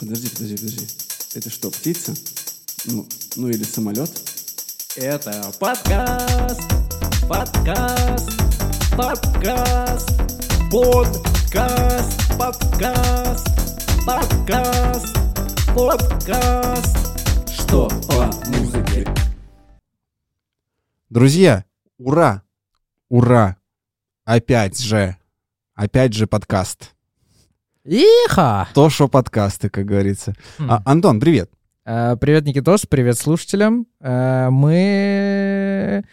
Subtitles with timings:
[0.00, 0.86] Подожди, подожди, подожди.
[1.34, 2.14] Это что, птица?
[2.86, 3.06] Ну,
[3.36, 4.10] ну или самолет?
[4.96, 6.62] Это подкаст,
[7.28, 8.30] подкаст,
[8.96, 10.08] подкаст,
[10.70, 13.44] подкаст, подкаст,
[14.06, 15.16] подкаст,
[15.76, 17.52] подкаст.
[17.52, 19.06] Что по музыке?
[21.10, 21.66] Друзья,
[21.98, 22.42] ура!
[23.10, 23.58] Ура!
[24.24, 25.18] Опять же,
[25.74, 26.94] опять же подкаст.
[27.84, 28.68] Иха!
[28.74, 30.34] То, что подкасты, как говорится.
[30.58, 30.70] Хм.
[30.70, 31.50] А, Антон, привет.
[31.86, 33.86] Э, Привет, Никитос, привет слушателям.
[34.00, 36.04] Э, Мы...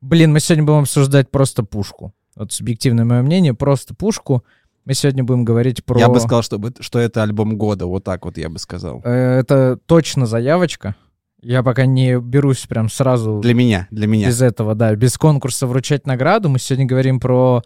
[0.00, 2.12] Блин, мы сегодня будем обсуждать просто пушку.
[2.34, 4.42] Вот субъективное мое мнение, просто пушку.
[4.86, 6.00] Мы сегодня будем говорить про...
[6.00, 9.02] Я бы сказал, что, что это альбом года, вот так вот я бы сказал.
[9.04, 10.96] Э, Это точно заявочка.
[11.42, 14.28] Я пока не берусь прям сразу Для меня, для меня.
[14.28, 16.48] без этого, да, без конкурса вручать награду.
[16.48, 17.62] Мы сегодня говорим про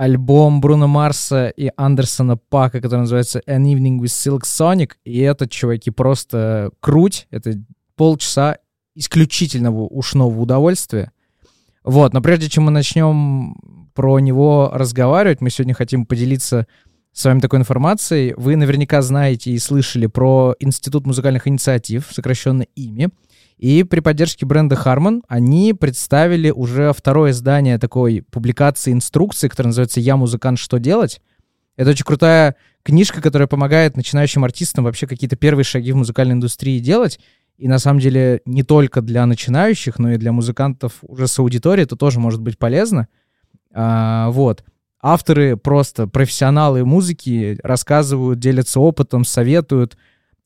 [0.00, 4.92] альбом Бруно Марса и Андерсона Пака, который называется An Evening with Silk Sonic.
[5.04, 7.26] И это, чуваки, просто круть.
[7.30, 7.62] Это
[7.96, 8.56] полчаса
[8.94, 11.12] исключительного ушного удовольствия.
[11.84, 13.56] Вот, но прежде чем мы начнем
[13.94, 16.66] про него разговаривать, мы сегодня хотим поделиться
[17.12, 18.32] с вами такой информацией.
[18.38, 23.08] Вы наверняка знаете и слышали про Институт музыкальных инициатив, сокращенно ИМИ.
[23.60, 30.00] И при поддержке бренда Harman они представили уже второе издание такой публикации инструкции, которая называется
[30.00, 30.58] «Я музыкант.
[30.58, 31.20] Что делать?».
[31.76, 36.78] Это очень крутая книжка, которая помогает начинающим артистам вообще какие-то первые шаги в музыкальной индустрии
[36.78, 37.20] делать.
[37.58, 41.84] И на самом деле не только для начинающих, но и для музыкантов уже с аудиторией
[41.84, 43.08] это тоже может быть полезно.
[43.74, 44.64] А, вот.
[45.02, 49.98] Авторы просто профессионалы музыки рассказывают, делятся опытом, советуют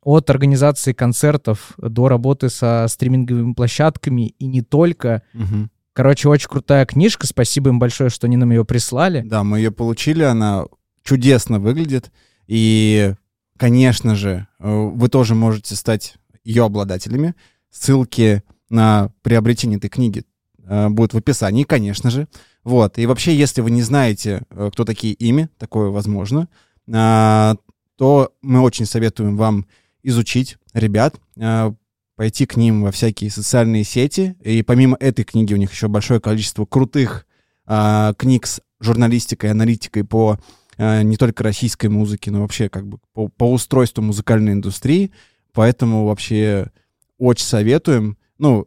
[0.04, 5.22] от организации концертов до работы со стриминговыми площадками и не только.
[5.32, 5.70] Мгм.
[5.92, 7.26] Короче, очень крутая книжка.
[7.26, 9.22] Спасибо им большое, что они нам ее прислали.
[9.22, 10.64] Да, мы ее получили, она
[11.02, 12.10] чудесно выглядит.
[12.46, 13.14] И,
[13.56, 17.34] конечно же, э, вы тоже можете стать ее обладателями.
[17.70, 20.24] Ссылки на приобретение этой книги
[20.64, 22.28] э, будут в описании, конечно же.
[22.64, 22.98] Вот.
[22.98, 26.48] И вообще, если вы не знаете, э, кто такие ими, такое возможно,
[26.92, 27.54] а,
[27.96, 29.66] то мы очень советуем вам
[30.04, 31.72] изучить ребят, э,
[32.16, 34.36] пойти к ним во всякие социальные сети.
[34.40, 37.26] И помимо этой книги у них еще большое количество крутых
[37.66, 40.38] а, книг с журналистикой, аналитикой по
[40.76, 45.10] э, не только российской музыке, но вообще как бы по, по устройству музыкальной индустрии.
[45.52, 46.70] Поэтому вообще
[47.18, 48.18] очень советуем.
[48.38, 48.66] Ну,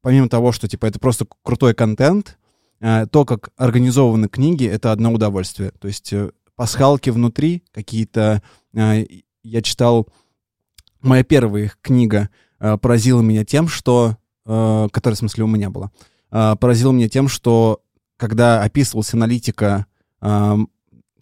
[0.00, 2.38] помимо того, что типа это просто крутой контент,
[2.80, 5.72] э, то, как организованы книги, это одно удовольствие.
[5.80, 6.14] То есть
[6.54, 8.42] пасхалки внутри, какие-то...
[8.72, 10.08] я читал...
[11.06, 12.28] Моя первая их книга
[12.58, 14.16] э, поразила меня тем, что...
[14.44, 15.90] э, которая, в смысле, у меня была.
[16.30, 17.80] э, поразила меня тем, что
[18.16, 19.86] когда описывалась аналитика
[20.20, 20.56] э,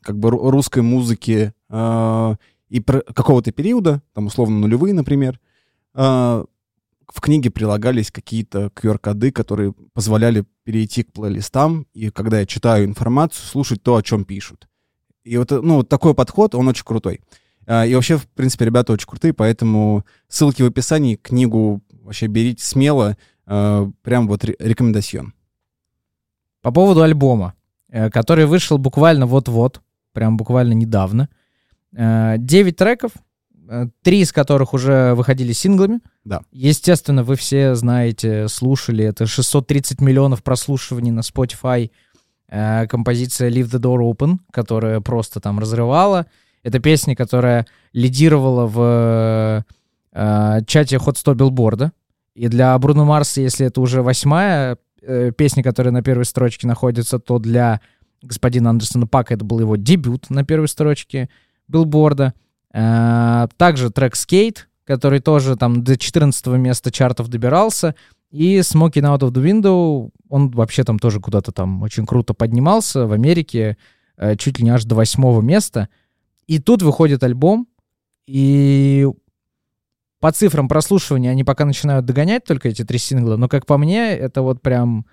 [0.01, 2.35] как бы ру- русской музыки э,
[2.69, 5.39] и какого-то периода, там условно нулевые, например,
[5.95, 12.87] э, в книге прилагались какие-то QR-коды, которые позволяли перейти к плейлистам, и когда я читаю
[12.87, 14.69] информацию, слушать то, о чем пишут.
[15.25, 17.21] И вот, э, ну, вот такой подход, он очень крутой.
[17.67, 22.65] А, И вообще, в принципе, ребята очень крутые, поэтому ссылки в описании, книгу вообще берите
[22.65, 23.17] смело,
[23.47, 25.33] э, прям вот ре- рекомендацион.
[26.63, 27.55] По поводу альбома,
[27.91, 29.81] э, который вышел буквально вот-вот,
[30.13, 31.29] прям буквально недавно.
[31.95, 33.13] Э, Девять треков,
[33.69, 36.01] э, три из которых уже выходили синглами.
[36.25, 36.43] Да.
[36.53, 39.05] Естественно, вы все знаете, слушали.
[39.05, 41.91] Это 630 миллионов прослушиваний на Spotify.
[42.89, 46.27] Композиция Leave the Door Open, которая просто там разрывала.
[46.65, 49.65] Это песня, которая лидировала в
[50.13, 51.93] э, чате Hot 100 билборда.
[52.35, 57.21] И для Бруно Марса, если это уже восьмая э, песня, которая на первой строчке находится,
[57.21, 57.81] то для
[58.23, 61.29] господина Андерсона Пака это был его дебют на первой строчке
[61.69, 62.35] билборда.
[62.73, 67.95] Э, Также трек «Skate», который тоже там до 14 места чартов добирался.
[68.31, 73.07] И «Smoking Out of the Window», он вообще там тоже куда-то там очень круто поднимался
[73.07, 73.77] в Америке,
[74.17, 75.89] э, чуть ли не аж до восьмого места.
[76.47, 77.67] И тут выходит альбом,
[78.27, 79.07] и
[80.21, 84.13] по цифрам прослушивания они пока начинают догонять только эти три сингла, но как по мне,
[84.13, 85.07] это вот прям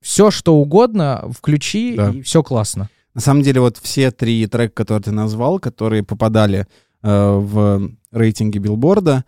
[0.00, 2.10] все, что угодно, включи, Да.
[2.10, 2.88] и все классно.
[3.14, 6.66] На самом деле, вот все три трека, которые ты назвал, которые попадали
[7.02, 9.24] э, в рейтинге билборда,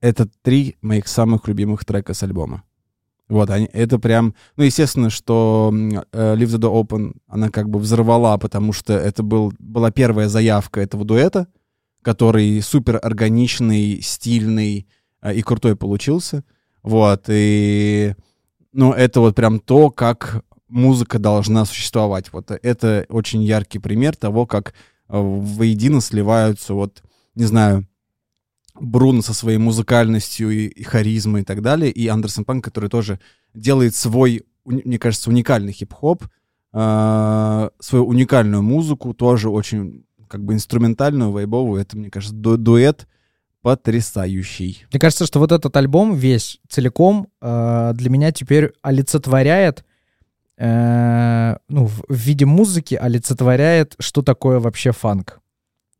[0.00, 2.62] это три моих самых любимых трека с альбома.
[3.28, 4.34] Вот, они, это прям...
[4.56, 9.22] Ну, естественно, что э, Leave the Door Open, она как бы взорвала, потому что это
[9.22, 11.46] был, была первая заявка этого дуэта,
[12.02, 14.88] который супер органичный, стильный
[15.20, 16.42] э, и крутой получился.
[16.82, 18.14] Вот, и...
[18.72, 22.32] Ну, это вот прям то, как музыка должна существовать.
[22.32, 24.72] Вот это очень яркий пример того, как э,
[25.08, 27.02] воедино сливаются вот,
[27.34, 27.86] не знаю,
[28.80, 33.18] Брун со своей музыкальностью и, и харизмой и так далее, и Андерсон Панк, который тоже
[33.54, 36.24] делает свой, мне кажется, уникальный хип-хоп,
[36.72, 41.80] э, свою уникальную музыку, тоже очень как бы инструментальную, вайбовую.
[41.80, 43.06] Это, мне кажется, ду- дуэт
[43.62, 44.84] потрясающий.
[44.92, 49.84] Мне кажется, что вот этот альбом весь целиком э, для меня теперь олицетворяет,
[50.56, 55.40] э, ну, в, в виде музыки олицетворяет, что такое вообще фанк.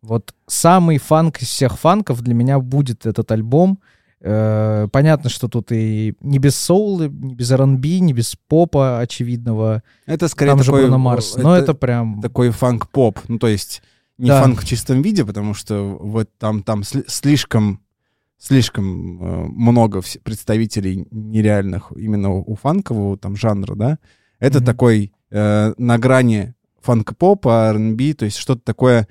[0.02, 3.80] Вот самый фанк из всех фанков для меня будет этот альбом.
[4.20, 9.82] Э, понятно, что тут и не без соула, не без R&B, не без попа очевидного.
[10.06, 11.36] Это скорее Там же такой, Бруно Марс.
[11.36, 12.20] Но это прям...
[12.20, 13.18] такой фанк-поп.
[13.28, 13.82] Ну, то есть
[14.18, 14.42] не Да.
[14.42, 17.80] фанк в чистом виде, потому что вот там, там сли- слишком,
[18.38, 23.98] слишком э, много представителей нереальных именно у, у фанкового там жанра, да.
[24.40, 24.66] Это Мгм.
[24.66, 29.06] такой э, на грани фанк-попа, R&B, то есть что-то такое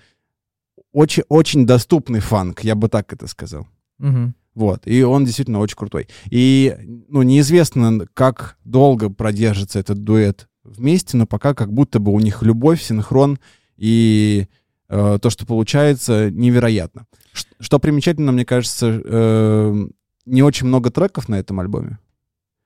[0.98, 3.68] очень, очень доступный фанк, я бы так это сказал.
[4.00, 4.34] Мгм.
[4.56, 6.08] Вот, и он действительно очень крутой.
[6.32, 6.76] И,
[7.10, 12.42] ну, неизвестно, как долго продержится этот дуэт вместе, но пока как будто бы у них
[12.42, 13.38] любовь, синхрон
[13.78, 14.48] и
[14.90, 17.06] э, то, что получается, невероятно.
[17.34, 19.88] Ш- Что примечательно, мне кажется, э,
[20.26, 22.00] не очень много треков на этом альбоме.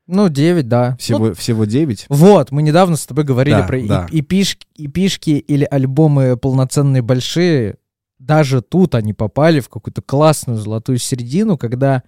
[0.07, 0.92] Ну, 9, да.
[0.92, 2.06] Ну, Всего, всего 9.
[2.10, 4.07] Вот, мы недавно с тобой говорили Да, про и- да.
[4.12, 7.75] эпишки, эпишки или альбомы полноценные большие.
[8.21, 12.03] Даже тут они попали в какую-то классную золотую середину, когда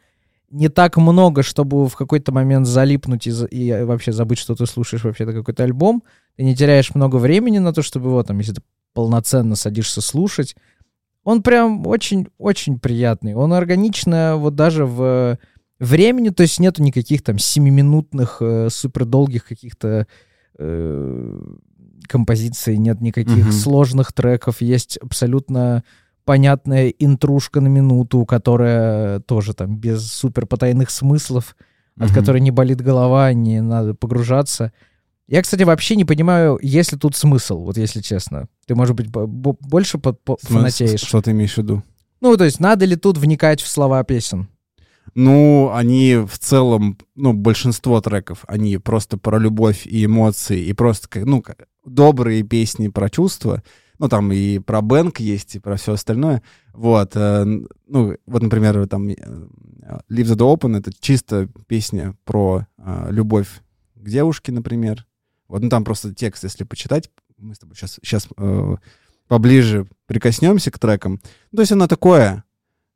[0.52, 5.04] не так много, чтобы в какой-то момент залипнуть и, и вообще забыть, что ты слушаешь
[5.04, 6.04] вообще-то какой-то альбом.
[6.36, 8.62] Ты не теряешь много времени на то, чтобы его там, если ты
[8.94, 10.56] полноценно садишься слушать.
[11.24, 13.34] Он прям очень-очень приятный.
[13.34, 15.40] Он органично вот даже в
[15.80, 20.06] времени, то есть нету никаких там семиминутных э, супердолгих каких-то
[20.60, 21.40] э,
[22.08, 23.52] композиций, нет никаких Мгм.
[23.52, 25.84] сложных треков, есть абсолютно
[26.26, 31.56] понятная интрушка на минуту, которая тоже там без супер потайных смыслов,
[32.00, 32.16] от Мгм.
[32.20, 34.72] которой не болит голова, не надо погружаться.
[35.28, 38.48] Я, кстати, вообще не понимаю, есть ли тут смысл, вот если честно.
[38.66, 41.00] Ты, может быть, бо- бо- больше по- по- Смысл- фанатеешь.
[41.02, 41.82] Что ты имеешь в виду?
[42.20, 44.48] Ну, то есть, надо ли тут вникать в слова песен?
[45.16, 51.08] Ну, они в целом, ну, большинство треков, они просто про любовь и эмоции, и просто,
[51.26, 51.44] ну,
[51.86, 53.62] добрые песни про чувства.
[54.00, 56.42] Ну, там и про Бэнк есть, и про все остальное.
[56.74, 57.12] Вот.
[57.16, 57.46] э,
[57.88, 59.14] ну, вот, например, там э,
[60.10, 63.62] Leave the Door Open— это чисто песня про э, любовь
[63.96, 65.06] к девушке, например.
[65.48, 68.28] Вот, ну, там просто текст, если почитать, мы с тобой сейчас, сейчас
[69.28, 71.20] поближе прикоснемся к трекам.
[71.52, 72.44] Ну, то есть оно такое,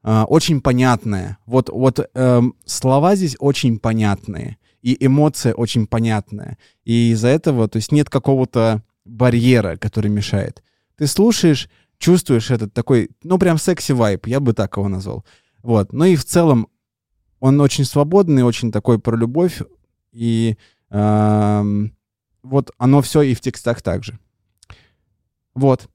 [0.04, 1.38] а, очень понятное.
[1.46, 6.58] Вот, вот эм, слова здесь очень понятные, и эмоция очень понятная.
[6.86, 10.64] И из-за этого, то есть нет какого-то барьера, который мешает.
[10.98, 15.26] Ты слушаешь, чувствуешь этот такой, ну, прям секси-вайп, я бы так его назвал.
[15.64, 15.94] Вот.
[15.94, 16.68] Ну и в целом
[17.40, 19.62] он очень свободный, очень такой про любовь,
[20.12, 20.58] и
[20.90, 21.96] эм,
[22.42, 24.20] вот оно все и в текстах также.
[25.54, 25.90] Вот.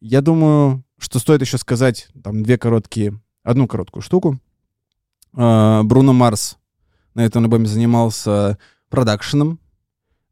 [0.00, 4.40] Я думаю, что стоит еще сказать там две короткие, одну короткую штуку.
[5.34, 6.58] А, Бруно Марс
[7.14, 8.58] на этом альбоме занимался
[8.88, 9.60] продакшеном,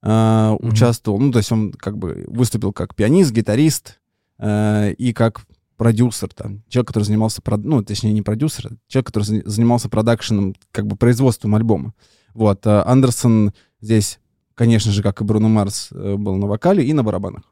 [0.03, 4.01] а, участвовал, ну, то есть он как бы выступил как пианист, гитарист
[4.39, 5.43] а, и как
[5.77, 10.55] продюсер, там, человек, который занимался, ну, точнее, не продюсер, а человек, который за- занимался продакшеном,
[10.73, 11.95] как бы производством альбома.
[12.35, 14.21] Вот, а Андерсон здесь,
[14.55, 17.45] конечно же, как и Бруно Марс, э, был на вокале и на барабанах,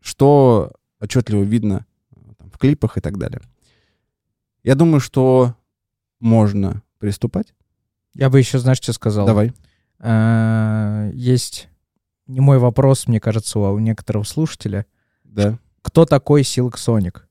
[0.00, 3.40] что отчетливо видно э, там, в клипах и так далее.
[4.62, 5.54] Я думаю, что
[6.20, 7.54] можно приступать.
[8.14, 9.26] Я бы еще, знаешь, что сказал?
[9.26, 9.52] Давай.
[10.00, 11.68] А, Есть
[12.26, 14.86] не мой вопрос, мне кажется, у у некоторого слушателя.
[15.24, 15.58] Да.
[15.82, 17.22] Кто такой Silk Sonic?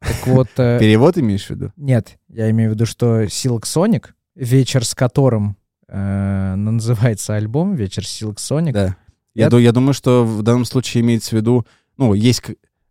[0.00, 1.72] Так вот, э, Перевод имеешь в виду?
[1.76, 5.56] нет, я имею в виду, что Silk Sonic, вечер с которым
[5.88, 8.96] э, называется альбом, вечер Sonic, Да.
[9.34, 11.66] Я, я думаю, что в данном случае имеется в виду,
[11.98, 12.42] ну, есть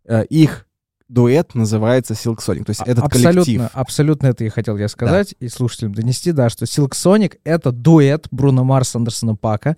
[0.04, 0.65] э, их
[1.08, 3.70] дуэт называется Silk Sonic, то есть А- этот абсолютно, коллектив.
[3.72, 8.26] Абсолютно это и хотел я сказать, и слушателям донести, да, что Silk Sonic— это дуэт
[8.30, 9.76] Бруно Марс Андерсона Пака,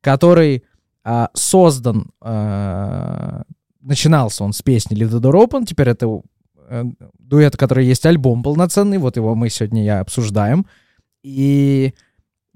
[0.00, 0.64] который
[1.04, 3.42] а, создан, а,
[3.80, 6.20] начинался он с песни Leave the Door Open, теперь это
[6.68, 6.84] э,
[7.18, 10.66] дуэт, который есть альбом полноценный, вот его мы сегодня и обсуждаем,
[11.22, 11.94] и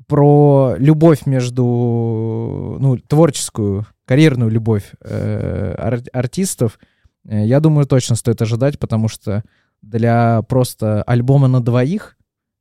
[0.06, 6.78] про любовь между, ну, творческую, карьерную любовь э, ар- артистов,
[7.24, 9.42] я думаю, точно стоит ожидать, потому что
[9.80, 12.16] для просто альбома на двоих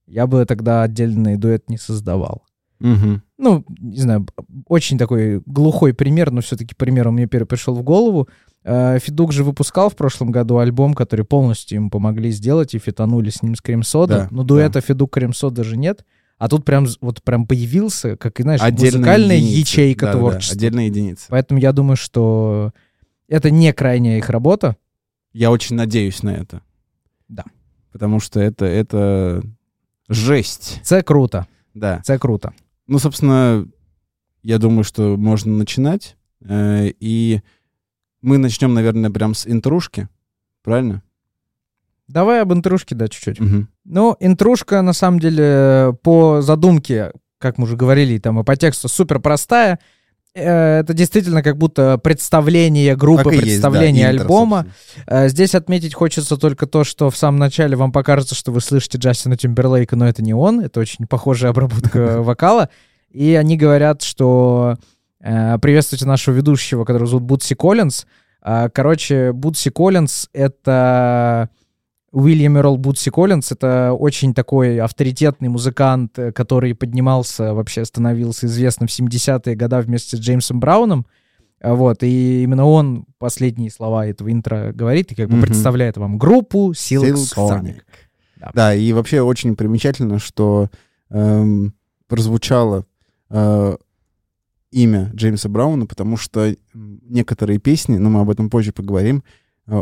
[0.07, 2.43] я бы тогда отдельный дуэт не создавал.
[2.79, 3.21] Мгм.
[3.37, 4.25] Ну, не знаю,
[4.67, 8.27] очень такой глухой пример, но все-таки пример он мне первый пришел в голову.
[8.63, 13.29] Э, Федук же выпускал в прошлом году альбом, который полностью им помогли сделать, и фитанули
[13.29, 14.15] с ним с Крем Сода.
[14.15, 16.05] Да, но дуэта Федук Крем Сода же нет.
[16.39, 19.59] А тут прям вот прям появился, как и знаешь, Отдельная музыкальная единица.
[19.59, 20.57] ячейка Да-да-да, творчества.
[20.57, 21.25] Отдельная единица.
[21.29, 22.71] Поэтому я думаю, что
[23.31, 24.75] это не крайняя их работа.
[25.33, 26.61] Я очень надеюсь на это.
[27.29, 27.43] Да.
[27.91, 29.43] Потому что это, это
[30.09, 30.79] жесть.
[30.83, 31.45] Це круто.
[31.73, 32.01] Да.
[32.03, 32.51] Це круто.
[32.87, 33.65] Ну, собственно,
[34.43, 36.15] я думаю, что можно начинать.
[36.41, 37.41] Э, И
[38.21, 40.07] мы начнем, наверное, прям с интрушки.
[40.63, 41.01] Правильно?
[42.07, 43.39] Давай об интрушке, да, чуть-чуть.
[43.39, 43.67] Мгм.
[43.85, 48.89] Ну, интрушка, на самом деле, по задумке, как мы уже говорили, там и по тексту,
[48.89, 49.79] супер простая.
[50.33, 54.65] Э, Это действительно как будто представление группы, Так есть, да, представление интро, альбома.
[54.87, 55.25] собственно.
[55.25, 58.97] Э, Здесь отметить хочется только то, что в самом начале вам покажется, что вы слышите
[58.97, 62.69] Джастина Тимберлейка, но это не он, это очень похожая обработка вокала.
[63.11, 64.77] И они говорят, что
[65.19, 68.05] э, приветствуйте нашего ведущего, которого зовут Бутси Коллинз.
[68.43, 71.49] Короче, Бутси Коллинз— это
[72.11, 78.87] Уильям Эрл Бутси Коллинз— это очень такой авторитетный музыкант, э, который поднимался, вообще становился известным
[78.87, 81.05] в 70-е годы вместе с Джеймсом Брауном.
[81.61, 85.45] А Вот, и именно он последние слова этого интро говорит и как бы Мгм.
[85.45, 87.61] представляет вам группу Silk, Silk Sonic.
[87.61, 87.81] Sonic.
[88.37, 88.51] Да.
[88.53, 90.69] Да, и вообще очень примечательно, что
[91.11, 91.73] эм,
[92.07, 92.85] прозвучало
[93.29, 93.77] э,
[94.71, 99.23] имя Джеймса Брауна, потому что некоторые песни, но мы об этом позже поговорим,
[99.67, 99.81] э,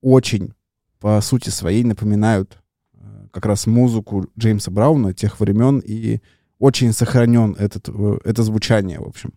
[0.00, 0.54] очень
[1.00, 2.58] по сути своей напоминают
[2.94, 6.20] э, как раз музыку Джеймса Брауна тех времен, и
[6.58, 9.32] очень сохранен этот, э, это звучание, в общем.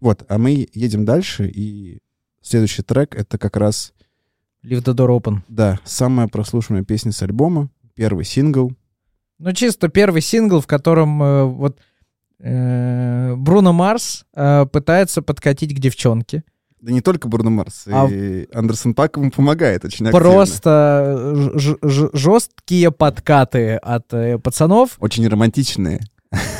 [0.00, 2.00] Вот, а мы едем дальше, и
[2.42, 3.92] следующий трек— это как раз
[4.62, 5.38] Leave the door open.
[5.48, 8.72] да, самая прослушиваемая песня с альбома, первый сингл.
[9.38, 11.78] Ну, чисто первый сингл, в котором э, вот
[12.38, 16.44] э, Бруно Марс э, пытается подкатить к девчонке.
[16.84, 20.20] Да не только Бруно Марс, А- и Андерсон Пак ему помогает очень активно.
[20.20, 21.32] Просто
[22.12, 24.96] жесткие подкаты от э, пацанов.
[24.98, 26.02] Очень романтичные,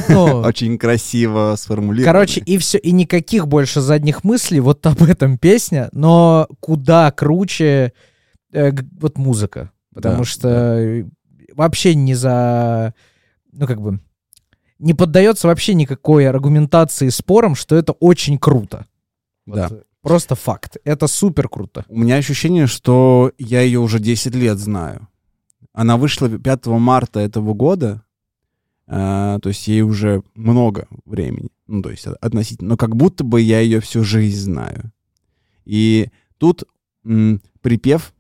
[0.09, 2.07] Ну, очень красиво сформулированные.
[2.07, 7.93] Короче, и все, и никаких больше задних мыслей, вот об этом песня, но куда круче
[8.51, 9.73] э, вот музыка.
[9.95, 11.05] Потому Да, что э,
[11.53, 12.95] вообще не за...
[13.53, 14.01] Ну, как бы...
[14.79, 18.87] Не поддается вообще никакой аргументации спорам, что это очень круто.
[19.45, 19.71] Вот, Да.
[20.05, 20.77] Просто факт.
[20.85, 21.85] Это супер круто.
[21.89, 25.09] У меня ощущение, что я ее уже 10 лет знаю.
[25.73, 28.03] Она вышла 5 марта этого года,
[28.87, 33.41] а, то есть ей уже много времени, ну, то есть относительно, но как будто бы
[33.41, 34.93] я ее всю жизнь знаю.
[35.65, 36.65] И тут
[37.05, 38.13] м, припев,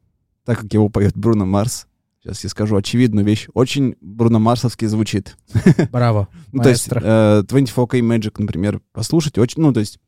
[0.45, 1.87] так как его поет Бруно Марс,
[2.23, 5.37] сейчас я скажу очевидную вещь, очень Бруно Марсовский звучит.
[5.93, 6.29] Браво.
[6.53, 9.99] Ну, то есть э, 24K Magic, например, послушать, очень, ну, то есть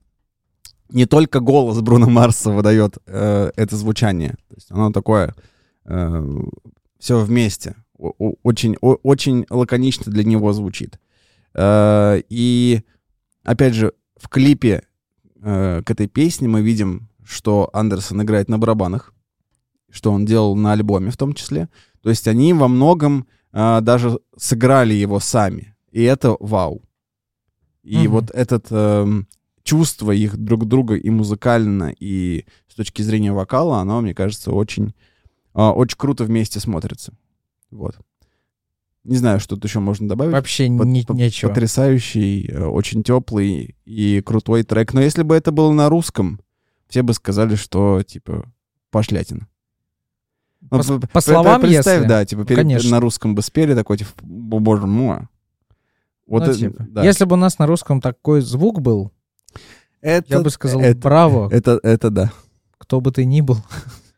[0.91, 5.35] не только голос Бруно Марса выдает э, это звучание, то есть оно такое
[6.99, 10.99] все вместе, О- о- очень, о- очень лаконично для него звучит.
[11.55, 12.83] Э, и
[13.45, 14.83] опять же, в клипе
[15.43, 19.15] э, к этой песне мы видим, что Андерсон играет на барабанах,
[19.91, 21.69] что он делал на альбоме в том числе.
[22.03, 25.75] То есть они во многом а, даже сыграли его сами.
[25.91, 26.83] И это вау.
[27.83, 28.11] И Мгм.
[28.11, 29.27] вот этот эм,
[29.67, 34.95] чувство их друг друга и музыкально, и с точки зрения вокала, оно, мне кажется, очень,
[35.53, 37.13] а, очень круто вместе смотрится.
[37.71, 37.97] Вот.
[39.05, 40.33] Не знаю, что тут еще можно добавить.
[40.33, 41.49] Вообще Под- ни- по- нечего.
[41.51, 44.95] Потрясающий, э, очень теплый и крутой трек.
[44.95, 46.41] Но если бы это было на русском,
[46.89, 48.51] все бы сказали, что, типа,
[48.91, 49.49] пошлятина.
[50.71, 52.09] По, Ну, по словам, представь, если...
[52.09, 52.91] да, типа, перед- конечно.
[52.91, 55.29] на русском бы спели такой, типа, «Бо- боже мой.
[56.27, 57.05] Вот Ну, это, типа, да.
[57.05, 59.13] Если бы у нас на русском такой звук был,
[60.07, 62.33] это, я бы сказал это, браво, это, это да.
[62.79, 63.59] кто бы ты ни был.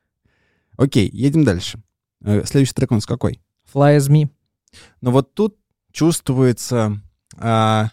[0.77, 1.83] Окей, едем дальше.
[2.23, 3.41] Э, Следующий трек у нас какой?
[3.73, 4.29] Fly as me.
[5.01, 5.57] Но вот тут
[5.93, 7.01] чувствуется
[7.37, 7.89] а,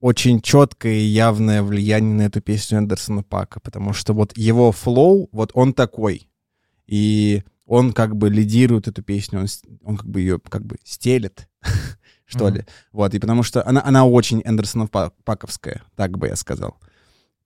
[0.00, 5.28] очень четкое и явное влияние на эту песню Эндерсона Пака, потому что вот его флоу,
[5.32, 6.30] вот он такой,
[6.86, 9.46] и он как бы лидирует эту песню, он,
[9.82, 11.48] он как бы ее как бы стелет,
[12.26, 12.64] что ли.
[12.92, 16.78] Вот, и потому что она, она очень Эндерсона Паковская, так бы я сказал.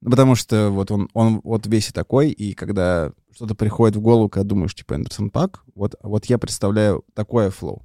[0.05, 4.29] Потому что вот он, он вот весь и такой, и когда что-то приходит в голову,
[4.29, 7.83] когда думаешь, типа, Эндерсон Пак, вот, вот я представляю такое flow.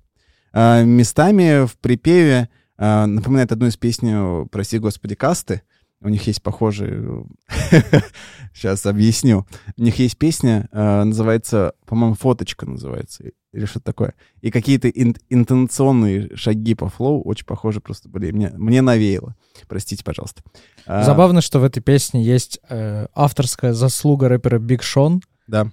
[0.52, 5.62] А, местами в припеве а, напоминает одну из песен прости, господи, Касты.
[6.02, 7.26] У них есть похожие...
[8.54, 9.46] Сейчас объясню.
[9.78, 13.32] У них есть песня, а, называется, по-моему, «Фоточка» называется.
[13.58, 14.14] Или что-то такое.
[14.42, 18.32] И какие-то ин- интонационные шаги по flow очень похожи просто были.
[18.32, 19.36] Мне, мне навеяло.
[19.68, 20.44] Простите, пожалуйста.
[20.86, 25.22] А, Забавно, что в этой песне есть э, авторская заслуга рэпера Big Sean.
[25.48, 25.72] Да.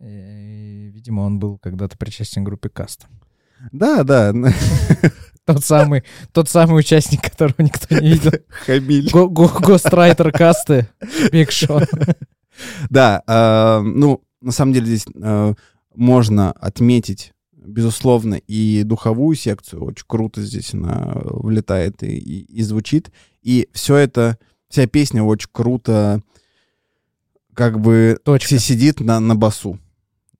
[0.00, 3.06] И, видимо, он был когда-то причастен к группе Каста.
[3.72, 4.32] Да, да.
[5.46, 8.30] Тот самый, тот самый участник, которого никто не видел.
[8.48, 9.10] Хамиль.
[9.10, 10.88] Го- го- ghostwriter Касты
[11.32, 11.84] Big Sean.
[12.90, 15.54] Да, э, ну, на самом деле здесь э,
[15.94, 19.84] можно отметить, безусловно, и духовую секцию.
[19.84, 23.10] Очень круто здесь она влетает и, и- и звучит.
[23.42, 26.22] И все это, вся песня очень круто
[27.54, 28.48] как бы Точка.
[28.48, 29.78] си- сидит на, на басу.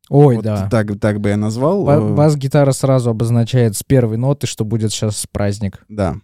[0.08, 0.68] Ой, Вот да.
[0.68, 1.84] Так, так бы я назвал.
[1.84, 5.84] Ба- Э, Бас-гитара сразу обозначает с первой ноты, что будет сейчас праздник.
[5.88, 6.16] Да.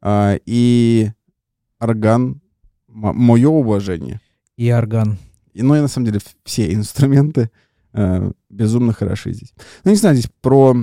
[0.00, 1.10] А, и
[1.78, 2.40] орган,
[2.88, 4.20] мое уважение.
[4.56, 5.18] И орган.
[5.52, 7.50] И, ну и на самом деле все инструменты
[7.92, 9.52] э, безумно хороши здесь.
[9.84, 10.74] Ну, не знаю, здесь про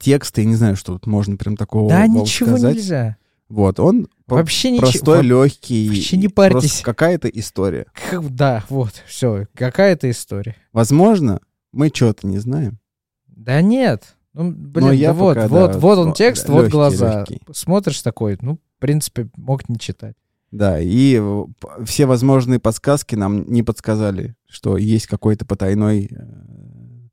[0.00, 2.76] тексты, я не знаю, что тут можно прям такого Да, ничего сказать.
[2.76, 3.16] нельзя.
[3.48, 4.86] Вот, он Вообще ничего.
[4.86, 5.88] простой, Во- легкий.
[5.88, 6.80] вообще не парьтесь.
[6.80, 7.86] Какая-то история.
[8.10, 9.46] как- Да, вот, все.
[9.54, 10.56] Какая-то история.
[10.72, 11.40] Возможно,
[11.72, 12.78] мы чего-то не знаем.
[13.26, 14.16] Да нет.
[14.32, 16.72] Ну, блин, я да вот, пока, вот, да, вот он вот, текст, да, вот лёгкий,
[16.72, 17.18] глаза.
[17.18, 17.42] лёгкий.
[17.52, 20.14] Смотришь такой, ну, в принципе, мог не читать.
[20.52, 21.44] Да, и э,
[21.84, 27.08] все возможные подсказки нам не подсказали, что есть какой-то потайной э,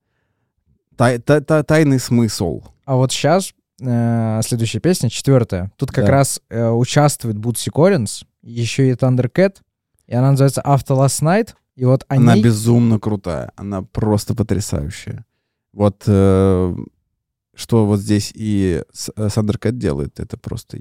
[0.96, 2.62] тай- та- та- тайный смысл.
[2.86, 5.72] А вот сейчас следующая песня, четвертая.
[5.78, 6.12] Тут как Да.
[6.12, 9.56] раз э, участвует Бутси Коллинз, еще и Thundercat,
[10.06, 11.56] и она называется After Last Night.
[11.78, 12.22] И вот они...
[12.24, 15.26] Она безумно крутая, она просто потрясающая.
[15.72, 16.76] Вот э,
[17.56, 18.84] что вот здесь и
[19.16, 20.78] э, Thundercat делает, это просто...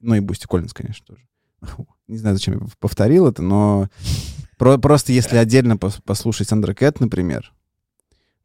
[0.00, 1.22] Ну и Бутси Коллинз, конечно, тоже.
[2.08, 3.88] Не знаю, зачем я повторил это, но
[4.58, 7.52] про- просто если отдельно пос- послушать Thundercat, например,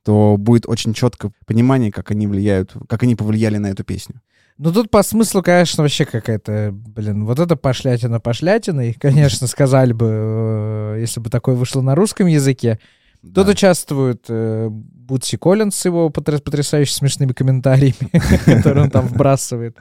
[0.04, 4.22] то будет очень четко понимание, как они влияют, как они повлияли на эту песню.
[4.58, 9.94] Ну тут по смыслу, конечно, вообще какая-то, блин, вот это пошлятина пошлятина, и, конечно, сказали
[9.94, 12.80] бы, э, если бы такое вышло на русском языке.
[13.22, 13.52] Тут Да.
[13.52, 18.10] участвует э, Бутси Коллинз с его потряс- потрясающе смешными комментариями,
[18.46, 19.78] которые он там вбрасывает.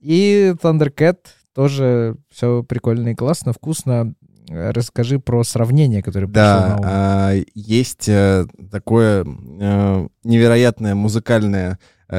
[0.00, 1.18] И Thundercat
[1.60, 4.14] тоже все прикольно и классно, вкусно.
[4.48, 6.84] Э, Расскажи про сравнение, которое пришло на Да, ум.
[6.86, 11.78] а, есть э, такое э, невероятное музыкальное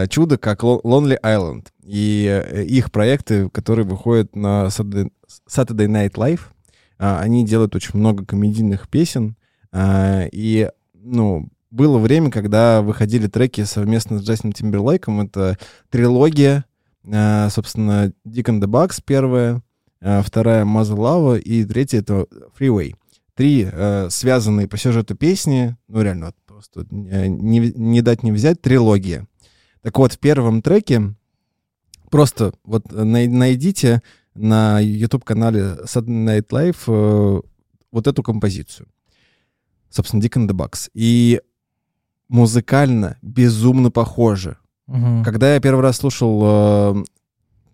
[0.10, 1.66] чудо, как Lo- Lonely Island.
[1.84, 6.42] И их проекты, которые выходят на Saturday Night Live,
[7.00, 9.36] а, они делают очень много комедийных песен.
[9.74, 15.22] а, И, ну, было время, когда выходили треки совместно с Джастином Тимберлейком.
[15.22, 15.58] Это
[15.90, 16.64] трилогия,
[17.50, 19.62] собственно, Dick and the Bugs первая,
[20.02, 22.96] а, вторая Lava и третья это Freeway.
[23.34, 28.32] Три э, связанные по сюжету песни, ну реально вот просто э, не, не дать не
[28.32, 29.26] взять, трилогия.
[29.82, 31.16] Так вот, в первом треке
[32.10, 34.02] просто вот э, най- найдите
[34.36, 37.42] на YouTube-канале Saturday Night Live э,
[37.92, 38.88] вот эту композицию.
[39.90, 40.90] Собственно, and the Bugs.
[40.94, 41.42] И
[42.28, 44.58] музыкально безумно похоже.
[44.88, 45.24] Мгм.
[45.24, 47.04] Когда я первый раз слушал э,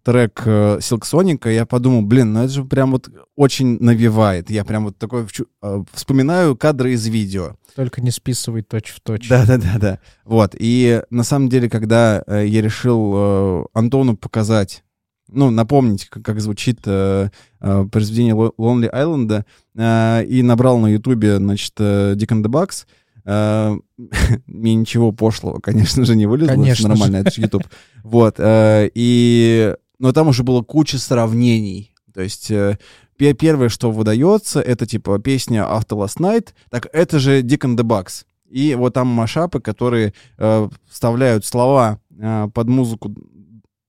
[0.04, 4.50] трек э, Silk Sonic, я подумал, блин, ну это же прям вот очень навевает.
[4.50, 5.26] Я прям вот такой
[5.62, 7.56] э, вспоминаю кадры из видео.
[7.76, 9.28] Только не списывай точь в точь.
[9.28, 10.00] Да-да-да-да.
[10.26, 10.56] Вот.
[10.58, 14.84] И на самом деле, когда э, я решил э, Антону показать,
[15.30, 19.43] ну, напомнить, как, как звучит э, э, произведение Lo- Lonely Island,
[19.76, 22.88] э, и набрал на Ютубе, значит, э, and the Bugs, э,
[24.48, 26.54] мне ничего пошлого, конечно же, не вылезло.
[26.54, 26.90] Конечно.
[26.90, 27.66] Нормально, это же YouTube.
[28.04, 28.36] Вот.
[28.40, 29.76] э, И...
[30.00, 31.94] Но там уже было куча сравнений.
[32.13, 32.50] То есть...
[32.52, 32.78] э,
[33.18, 36.50] пе- Первое, что выдается, это типа песня After Last Night.
[36.70, 38.26] Так это же and the Bugs.
[38.50, 43.13] И вот там машапы, которые э, вставляют слова э, под музыку,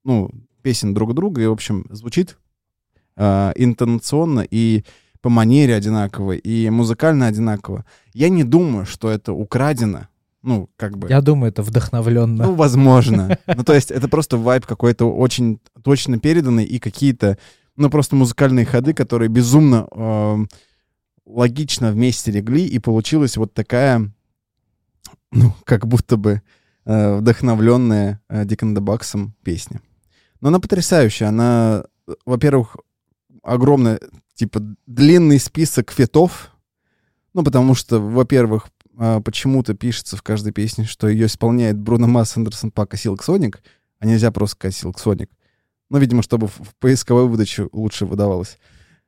[0.03, 0.29] ну,
[0.61, 2.37] песен друг друга, и, в общем, звучит
[3.15, 4.83] э, интонационно и
[5.21, 7.85] по манере одинаково, и музыкально одинаково.
[8.13, 10.07] Я не думаю, что это украдено.
[10.41, 11.09] Ну, как бы...
[11.09, 12.45] Я думаю, это вдохновленно.
[12.45, 13.37] Ну, возможно.
[13.47, 17.37] Ну, то есть это просто вайб какой-то очень точно переданный и какие-то,
[17.75, 20.49] ну, просто музыкальные ходы, которые безумно эм,
[21.25, 24.11] логично вместе легли, и получилась вот такая,
[25.31, 26.41] ну, как будто бы
[26.85, 29.81] э, вдохновленная э, Bugs'ом песня.
[30.41, 31.27] Но она потрясающая.
[31.27, 32.77] Она, э, во-первых,
[33.43, 33.99] огромный,
[34.39, 36.51] типа, длинный список фитов,
[37.33, 42.37] ну, потому что, во-первых, а, почему-то пишется в каждой песне, что ее исполняет Бруно Масс,
[42.37, 43.61] Андерсон Пак и Силк Соник,
[43.99, 45.29] а нельзя просто сказать Силк Соник.
[45.89, 48.57] Ну, видимо, чтобы в, поисковой выдаче лучше выдавалось.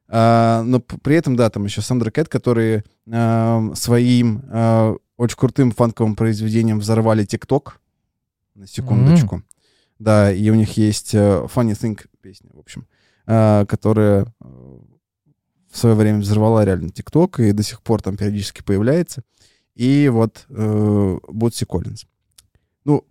[0.09, 5.71] А, но при этом, да, там еще Сандра Кэт, который а, своим а, очень крутым
[5.71, 7.79] фанковым произведением взорвали ТикТок.
[8.53, 9.43] На секундочку.
[9.97, 12.87] Да, и у них есть э, Funny Thing песня, в общем,
[13.27, 14.60] э, которая э,
[15.71, 19.23] в свое время взорвала реально ТикТок и до сих пор там периодически появляется.
[19.75, 22.05] И вот э, Бутси Коллинз.
[22.85, 23.05] Ну,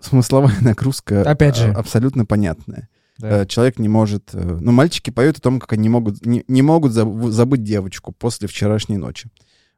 [0.00, 1.68] смысловая нагрузка Опять же.
[1.70, 2.88] абсолютно понятная.
[3.18, 3.42] Да.
[3.42, 4.30] Э, Человек не может...
[4.32, 7.62] э, Ну, мальчики поют о том, как они не могут, не, не могут заб- забыть
[7.64, 9.28] девочку после вчерашней ночи.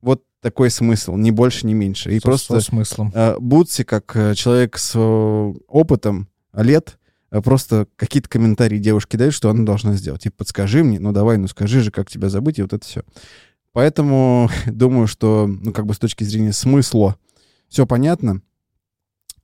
[0.02, 2.14] Вот такой смысл, ни больше, ни меньше.
[2.14, 3.12] И Со- просто со смыслом.
[3.14, 9.35] э, Бутси, как э, человек с э, опытом лет, э, просто какие-то комментарии девушке дают,
[9.35, 10.23] что она должна сделать.
[10.23, 13.03] Типа, подскажи мне, ну давай, ну скажи же, как тебя забыть, и вот это все.
[13.73, 17.16] Поэтому думаю, что, ну, как бы с точки зрения смысла
[17.69, 18.43] все понятно.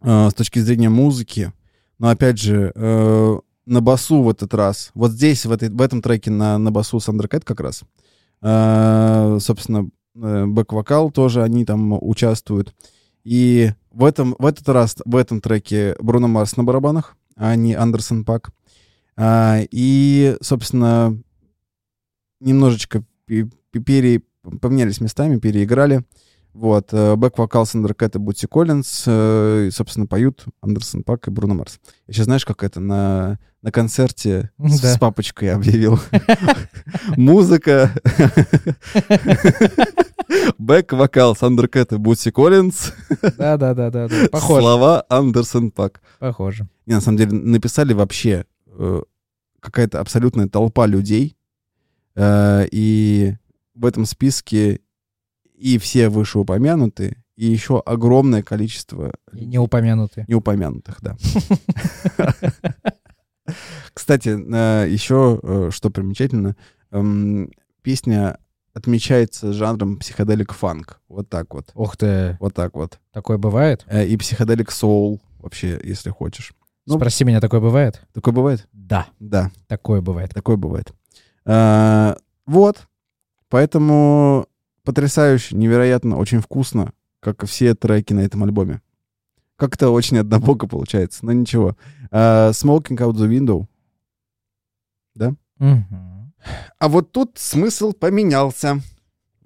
[0.03, 1.53] Э, с точки зрения музыки,
[1.99, 6.03] но опять же, э, на басу в этот раз, вот здесь, в, этой, в этом
[6.03, 7.83] треке на, на басу Сандеркэт как раз,
[8.43, 12.75] э, собственно, э, бэк-вокал тоже они там участвуют.
[13.25, 17.75] И в, этом, в этот раз, в этом треке Бруно Марс на барабанах, а не
[17.75, 18.51] Андерсон Пак.
[19.17, 21.17] А, и, собственно,
[22.41, 24.23] немножечко пе- пе- пере,
[24.61, 26.05] поменялись местами, переиграли.
[26.57, 31.53] Вот, э, бэк-вокал Сандеркэт и Бутси Коллинз, э, и, собственно, поют Андерсон Пак и Бруно
[31.55, 31.79] Марс.
[32.07, 34.95] Я сейчас, знаешь, как это на, на концерте с, Да.
[34.95, 36.01] с папочкой объявил.
[37.19, 37.91] Музыка.
[40.59, 42.93] Бэк-вокал Сандеркэт и Бутси Коллинз.
[43.37, 44.09] Да-да-да-да.
[44.33, 44.61] Похоже.
[44.63, 46.01] Слова Андерсон Пак.
[46.21, 46.67] Похоже.
[46.87, 49.03] Не, на самом деле, написали вообще э,
[49.61, 51.37] какая-то абсолютная толпа людей.
[52.19, 53.35] И
[53.75, 54.81] в этом списке
[55.59, 60.25] и все вышеупомянутые, и еще огромное количество И не упомянутые.
[60.29, 61.17] неупомянутых, да.
[63.95, 66.57] Кстати, э, еще э, что примечательно,
[66.91, 67.51] эм,
[67.83, 68.39] песня
[68.75, 71.01] отмечается жанром психоделик фанк.
[71.09, 71.71] Вот так вот.
[71.75, 72.99] Ух ты, Вот так вот.
[73.13, 73.85] такое бывает?
[73.87, 76.53] Э, И психоделик соул, вообще, если хочешь.
[76.87, 76.97] Ну.
[76.97, 78.03] Спроси меня, такое бывает?
[78.13, 78.67] Такое бывает?
[78.73, 79.51] Да, Да.
[79.69, 80.31] такое бывает.
[80.35, 80.93] Такое бывает.
[81.45, 82.17] А,
[82.47, 82.87] вот.
[83.49, 84.47] Поэтому
[84.87, 88.81] потрясающе, невероятно, очень вкусно, как и все треки на этом альбоме.
[89.57, 91.77] Как-то очень однобоко получается, но ничего.
[92.11, 93.67] А, Smoking Out the Window.
[95.59, 96.33] Мгм.
[96.79, 98.81] А вот тут смысл поменялся.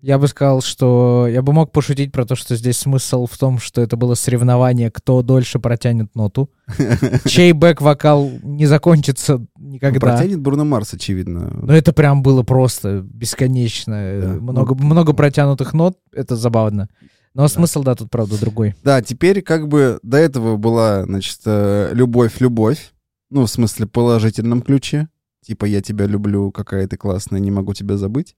[0.02, 3.58] Я бы сказал, что я бы мог пошутить про то, что здесь смысл в том,
[3.58, 6.50] что это было соревнование, кто дольше протянет ноту.
[7.26, 10.00] Чей бэк-вокал не закончится никогда.
[10.00, 11.50] Протянет Бруно Марс, очевидно.
[11.62, 14.20] Но это прям было просто бесконечно.
[14.20, 14.28] Да.
[14.40, 16.88] Много, много протянутых нот, это забавно.
[17.34, 18.74] Но смысл, да, тут, правда, другой.
[18.82, 22.92] Да, теперь как бы до этого была, значит, э, любовь-любовь.
[23.30, 25.08] Ну, в смысле, положительном ключе.
[25.44, 28.34] Типа, я тебя люблю, какая ты классная, не могу тебя забыть.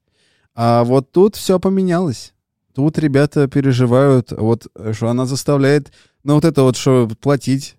[0.54, 2.34] А вот тут все поменялось.
[2.74, 5.92] Тут ребята переживают, вот, э, что она заставляет,
[6.24, 7.76] ну, вот это вот, что платить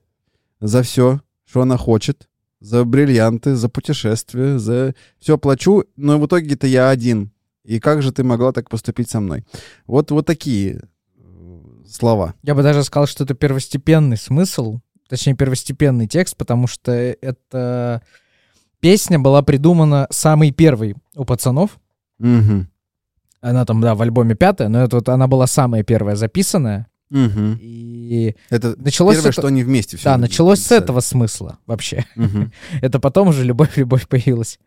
[0.59, 2.27] за все, что она хочет,
[2.59, 7.31] за бриллианты, за путешествия, за все плачу, но в итоге-то я один.
[7.63, 9.45] И как же ты могла так поступить со мной?
[9.87, 10.81] Вот, вот такие
[11.17, 12.35] э, слова.
[12.43, 18.01] Я бы даже сказал, что это первостепенный смысл, точнее, первостепенный текст, потому что эта
[18.79, 21.79] песня была придумана самой первой у пацанов.
[22.23, 22.67] Мгм.
[23.41, 26.87] Она там, да, в альбоме пятая, но это вот она была самая первая записанная.
[27.09, 27.59] Мгм.
[27.61, 32.05] И Это началось первое, это- что они вместе все да, началось с этого смысла вообще.
[32.15, 32.51] Мгм.
[32.81, 34.57] Это потом уже любовь-любовь появилась.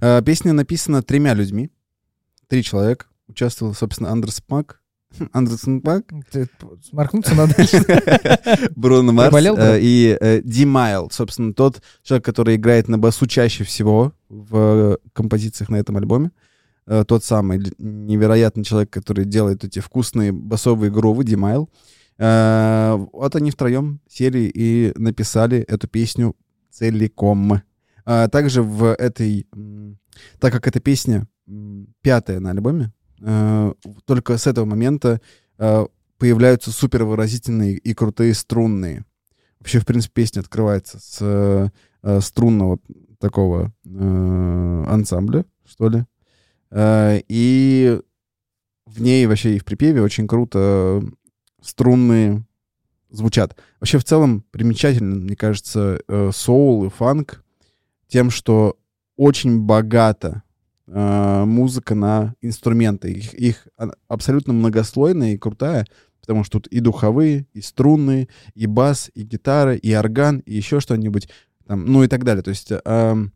[0.00, 1.70] Э, Песня написана тремя людьми.
[2.48, 3.06] Три человека.
[3.28, 4.80] Участвовал, собственно, Андерс Пак.
[5.32, 6.04] Андерсон Пак.
[6.82, 7.54] Сморкнуться надо.
[8.76, 13.26] Бруно Марс Приболел, э, и э, Ди Майл, собственно, тот человек, который играет на басу
[13.26, 16.30] чаще всего в э, композициях на этом альбоме.
[16.86, 21.70] Э, Тот самый невероятный человек, который делает эти вкусные басовые грувы, Ди Майл.
[22.18, 26.36] Э, Вот они втроем сели и написали эту песню
[26.70, 27.62] целиком.
[28.04, 29.46] А также в этой,
[30.40, 31.28] так как эта песня
[32.00, 33.72] пятая на альбоме, э,
[34.04, 35.20] только с этого момента
[35.58, 35.86] э,
[36.18, 39.04] появляются супер выразительные и крутые струнные.
[39.60, 41.68] Вообще, в принципе, песня открывается с э,
[42.02, 42.78] э, струнного
[43.20, 46.04] такого э, ансамбля, что ли.
[46.72, 48.00] Э, и
[48.86, 51.02] в ней вообще и в припеве очень круто
[51.60, 52.44] струнные
[53.10, 53.56] звучат.
[53.78, 57.44] Вообще, в целом, примечательно, мне кажется, э, соул и фанк
[58.08, 58.78] тем, что
[59.16, 60.42] очень богата
[60.86, 63.12] э, музыка на инструменты.
[63.12, 63.68] Их, их
[64.08, 65.86] абсолютно многослойная и крутая,
[66.20, 70.80] потому что тут и духовые, и струнные, и бас, и гитара, и орган, и еще
[70.80, 71.28] что-нибудь,
[71.66, 72.42] там, ну и так далее.
[72.42, 73.32] То есть эм,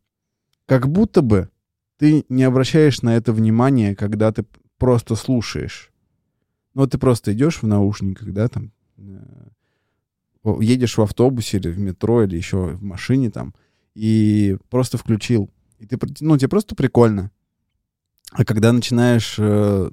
[0.66, 1.50] как будто бы
[1.98, 4.44] ты не обращаешь на это внимания, когда ты
[4.78, 5.92] просто слушаешь.
[6.74, 9.46] Ну, ты просто идешь в наушниках, да, там, э,
[10.60, 13.54] едешь в автобусе или в метро, или еще в машине там,
[13.94, 15.50] и просто включил.
[15.78, 17.30] И ты, ну, тебе просто прикольно.
[18.32, 19.90] А когда начинаешь э,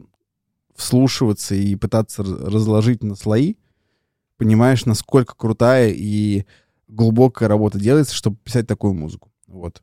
[0.75, 3.55] вслушиваться и пытаться раз- разложить на слои,
[4.37, 6.45] понимаешь, насколько крутая и
[6.87, 9.31] глубокая работа делается, чтобы писать такую музыку.
[9.47, 9.81] Вот.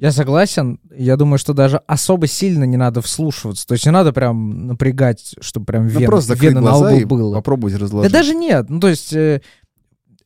[0.00, 0.80] Я согласен.
[0.96, 3.66] Я думаю, что даже особо сильно не надо вслушиваться.
[3.66, 6.94] То есть не надо прям напрягать, чтобы прям Ну, вена, просто закрыть вена на глаза
[6.94, 7.34] лбу было.
[7.34, 8.12] попробовать Да разложить.
[8.12, 8.70] даже нет.
[8.70, 9.12] Ну, то есть...
[9.12, 9.40] э,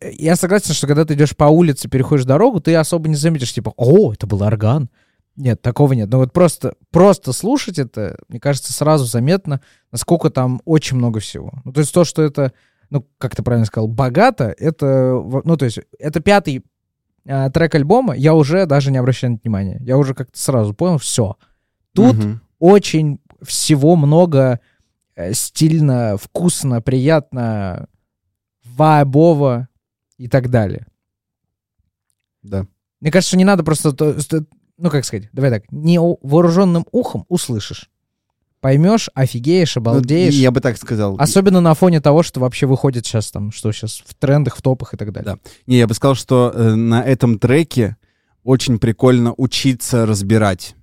[0.00, 3.72] я согласен, что когда ты идешь по улице, переходишь дорогу, ты особо не заметишь, типа,
[3.76, 4.90] о, это был орган.
[5.37, 6.08] Нет, такого нет.
[6.10, 9.60] Но вот просто, просто слушать это, мне кажется, сразу заметно,
[9.90, 11.52] насколько там очень много всего.
[11.64, 12.52] Ну, то есть то, что это,
[12.90, 16.64] ну, как ты правильно сказал, богато, это, ну, то есть это пятый
[17.26, 19.78] а, трек альбома, я уже даже не обращаю на внимания.
[19.80, 21.37] Я уже как-то сразу понял, все.
[21.92, 22.40] Тут Мгм.
[22.58, 24.60] очень всего много
[25.16, 27.87] э, стильно, вкусно, приятно,
[28.64, 29.68] вайбово
[30.18, 30.87] и так далее.
[32.42, 32.66] Да.
[33.00, 37.90] Мне кажется, не надо просто, то- ст- ну как сказать, давай так, невооруженным ухом услышишь.
[38.64, 40.33] Поймешь, офигеешь, Ну, обалдеешь.
[40.33, 41.16] я бы так сказал.
[41.18, 44.94] Особенно на фоне того, что вообще выходит сейчас там, что сейчас в трендах, в топах
[44.94, 45.35] и так далее.
[45.35, 45.50] Да.
[45.66, 47.98] Не, я бы сказал, что э, на этом треке
[48.42, 50.77] очень прикольно учиться разбирать.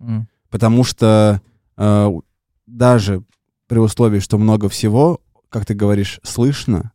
[0.00, 0.28] М.
[0.48, 1.42] Потому что
[1.76, 2.10] э,
[2.66, 3.22] даже
[3.68, 6.92] при условии, что много всего, как ты говоришь, слышно,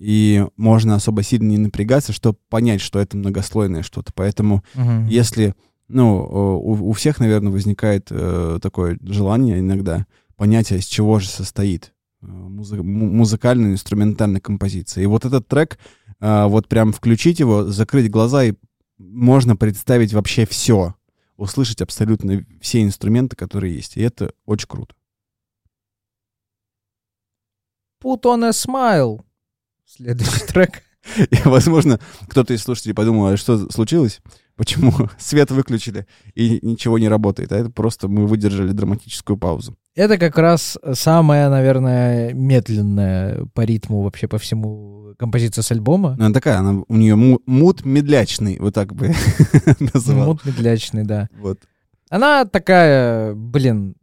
[0.00, 4.12] и можно особо сильно не напрягаться, чтобы понять, что это многослойное что-то.
[4.14, 5.06] Поэтому Мгм.
[5.06, 5.54] если,
[5.88, 11.18] ну, э, у, у всех, наверное, возникает э, такое желание иногда понять, а из чего
[11.18, 15.02] же состоит э, музы- му- музыкальная, инструментальная композиция.
[15.04, 15.78] И вот этот трек,
[16.20, 18.54] э, вот прям включить его, закрыть глаза, и
[18.98, 20.94] можно представить вообще все,
[21.36, 23.96] услышать абсолютно все инструменты, которые есть.
[23.96, 24.94] И это очень круто.
[28.02, 29.22] Put on a smile.
[29.86, 30.82] Следующий трек.
[31.16, 31.98] И, возможно,
[32.28, 34.20] кто-то из слушателей подумал, а что случилось?
[34.58, 37.52] Почему свет выключили и ничего не работает?
[37.52, 39.78] А это просто мы выдержали драматическую паузу.
[39.94, 46.16] Это как раз самая, наверное, медленная по ритму вообще по всему композиция с альбома.
[46.18, 49.14] Ну, она такая, она, у нее му- мут медлячный, вот так бы
[49.94, 50.26] назвал.
[50.26, 51.28] Мут медлячный, да.
[51.40, 51.58] Вот.
[52.10, 53.94] Она такая, блин,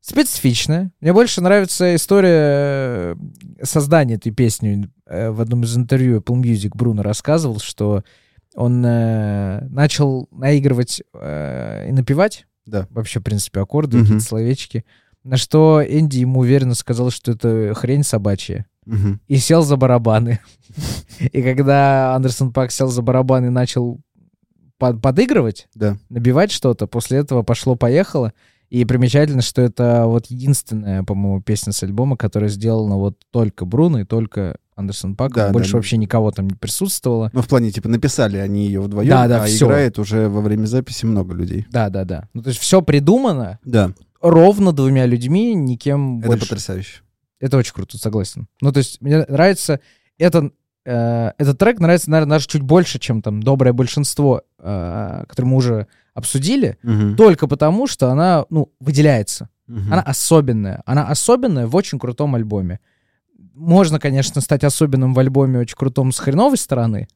[0.00, 0.92] специфичная.
[1.00, 3.14] Мне больше нравится история э,
[3.62, 4.88] создания этой песни.
[5.06, 8.02] Э, В одном из интервью Apple Music Бруно рассказывал, что
[8.54, 12.46] он э, начал наигрывать э, и напевать.
[12.66, 12.86] Да.
[12.90, 14.04] Вообще, в принципе, аккорды, Мгм.
[14.06, 14.84] какие-то словечки.
[15.24, 18.66] На что Энди ему уверенно сказал, что это хрень собачья.
[18.86, 19.20] Мгм.
[19.28, 20.40] И сел за барабаны.
[21.32, 24.00] И когда Андерсон Пак сел за барабаны и начал
[24.78, 25.96] под- подыгрывать, Да.
[26.08, 26.86] набивать что-то.
[26.86, 28.32] После этого пошло-поехало.
[28.70, 34.00] И примечательно, что это вот единственная, по-моему, песня с альбома, которая сделана вот только Бруно
[34.00, 35.32] и только Андерсон Пак.
[35.34, 35.78] Да, Больше да.
[35.78, 37.30] вообще никого там не присутствовало.
[37.32, 39.66] Ну, в плане, типа, написали они ее вдвоем, Да, да, а всё.
[39.66, 41.66] играет уже во время записи много людей.
[41.70, 42.28] Да, да, да.
[42.34, 46.48] Ну, то есть все придумано Да, ровно двумя людьми, никем это больше.
[46.48, 47.02] потрясающе.
[47.38, 48.48] Это очень круто, согласен.
[48.60, 49.80] Ну, то есть мне нравится
[50.18, 50.50] это,
[50.84, 55.56] э, этот трек нравится, наверное, даже чуть больше, чем там доброе большинство, э, которое мы
[55.56, 57.16] уже обсудили, Мгм.
[57.16, 59.48] только потому, что она, ну, выделяется.
[59.68, 59.92] Мгм.
[59.92, 60.82] Она особенная.
[60.84, 62.80] Она особенная в очень крутом альбоме.
[63.60, 67.08] Можно, конечно, стать особенным в альбоме очень крутом с хреновой стороны.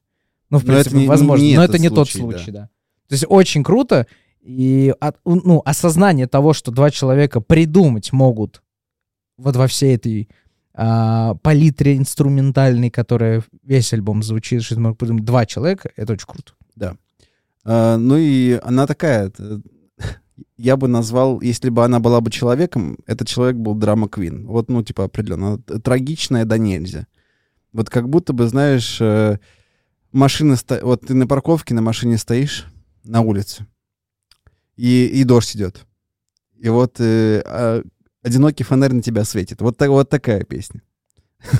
[0.51, 1.43] Ну, в Но принципе, не- не- возможно.
[1.43, 2.69] не но этот это не тот случай, случай, да.
[3.09, 4.05] То есть очень круто.
[4.41, 8.61] И от- ну, осознание того, что два человека придумать могут
[9.37, 10.29] вот во всей этой
[10.77, 16.27] а, палитре инструментальной, которая весь альбом звучит, что это могут придумать два человека, это очень
[16.27, 16.51] круто.
[17.63, 19.59] А, ну и она такая, э,
[20.57, 24.45] я бы назвал, если бы она была бы человеком, этот человек был драма Квин.
[24.47, 25.57] Вот, ну, типа, определенно.
[25.59, 27.07] Т- Трагичная да нельзя.
[27.73, 29.37] Вот как будто бы, знаешь, э,
[30.11, 30.55] машина...
[30.55, 32.65] сто- Вот ты на парковке на машине стоишь
[33.03, 33.65] на улице,
[34.77, 35.85] и, и дождь идет.
[36.57, 37.83] И вот э, а,
[38.23, 39.61] одинокий фонарь на тебя светит.
[39.61, 40.81] Вот, так, вот такая песня.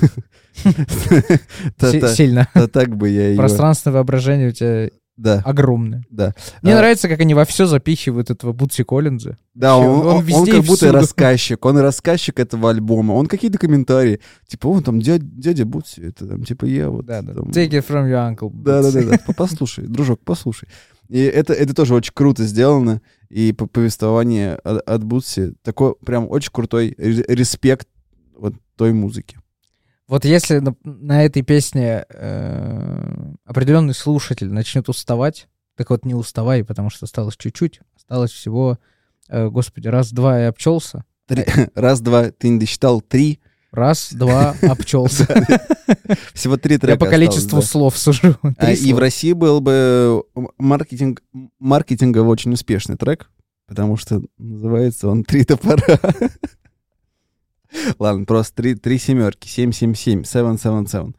[2.14, 2.48] Сильно.
[2.54, 3.36] та- Так бы я ее...
[3.36, 6.04] Пространственное воображение у тебя Да, огромное.
[6.10, 6.34] да.
[6.62, 9.38] Мне А, нравится, как они во все запихивают этого Бутси Коллинза.
[9.54, 10.92] Да, Вообще, он, он он- он везде и как будто всюду.
[10.92, 16.26] рассказчик, он рассказчик этого альбома, он какие-то комментарии, типа, он там дядя, дядя Бутси, это
[16.26, 17.06] там, типа, я вот.
[17.06, 17.32] Да, да.
[17.32, 18.50] там- Take it from your uncle.
[18.52, 19.18] да, да, да, да.
[19.26, 20.68] По- Послушай, дружок, послушай.
[21.08, 23.00] И это, это тоже очень круто сделано.
[23.30, 27.88] И по- повествование от, от Бутси такой прям очень крутой ре- респект
[28.36, 29.38] вот той музыки.
[30.08, 36.64] Вот если на, на этой песне э, определенный слушатель начнет уставать, так вот не уставай,
[36.64, 38.78] потому что осталось чуть-чуть, осталось всего,
[39.28, 43.40] э, господи, раз-два и обчелся, Три- Раз, два, ты не досчитал три.
[43.72, 45.26] Раз, два, обчелся.
[46.32, 48.36] Всего три Я трека по количеству слов сужу.
[48.58, 48.98] А, И в.
[48.98, 50.22] России был бы
[50.56, 51.22] маркетинг,
[51.58, 53.30] маркетингово очень успешный трек,
[53.66, 55.82] потому что называется он «Три топора».
[57.98, 59.48] Ладно, просто три, три семерки.
[59.48, 60.22] Семь, семь, семь.
[60.22, 61.14] Seven, seven, seven.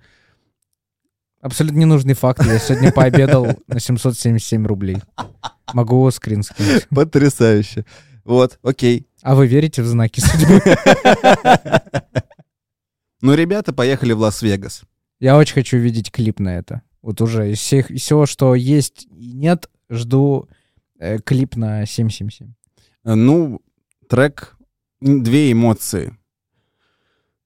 [1.41, 2.43] Абсолютно ненужный факт.
[2.45, 4.97] Я сегодня пообедал на 777 рублей.
[5.73, 6.87] Могу скрин скинуть.
[6.89, 7.85] Потрясающе.
[8.25, 9.07] Вот, окей.
[9.21, 10.61] А вы верите в знаки судьбы?
[13.21, 14.83] Ну, ребята поехали в Лас-Вегас.
[15.19, 16.83] Я очень хочу видеть клип на это.
[17.01, 20.47] Вот уже из всех, всего, что есть и нет, жду
[20.99, 22.53] э, клип на 777.
[23.05, 23.61] Э, Ну,
[24.07, 24.55] трек,
[25.01, 26.15] две эмоции.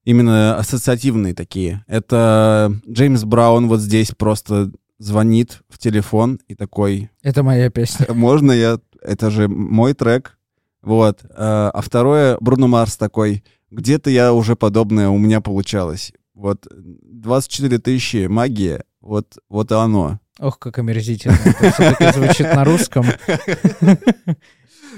[0.03, 1.83] Именно ассоциативные такие.
[1.87, 8.07] Это Джеймс Браун вот здесь просто звонит в телефон и такой, Это моя песня.
[8.13, 10.37] можно я, это же мой трек.
[10.81, 11.19] Вот.
[11.35, 16.13] А а второе, Бруно Марс такой, где-то я уже подобное у меня получалось.
[16.33, 20.19] Вот 24 тысячи, магия, вот, вот оно.
[20.39, 21.37] Ох, как омерзительно.
[21.45, 23.05] Это все-таки звучит на русском.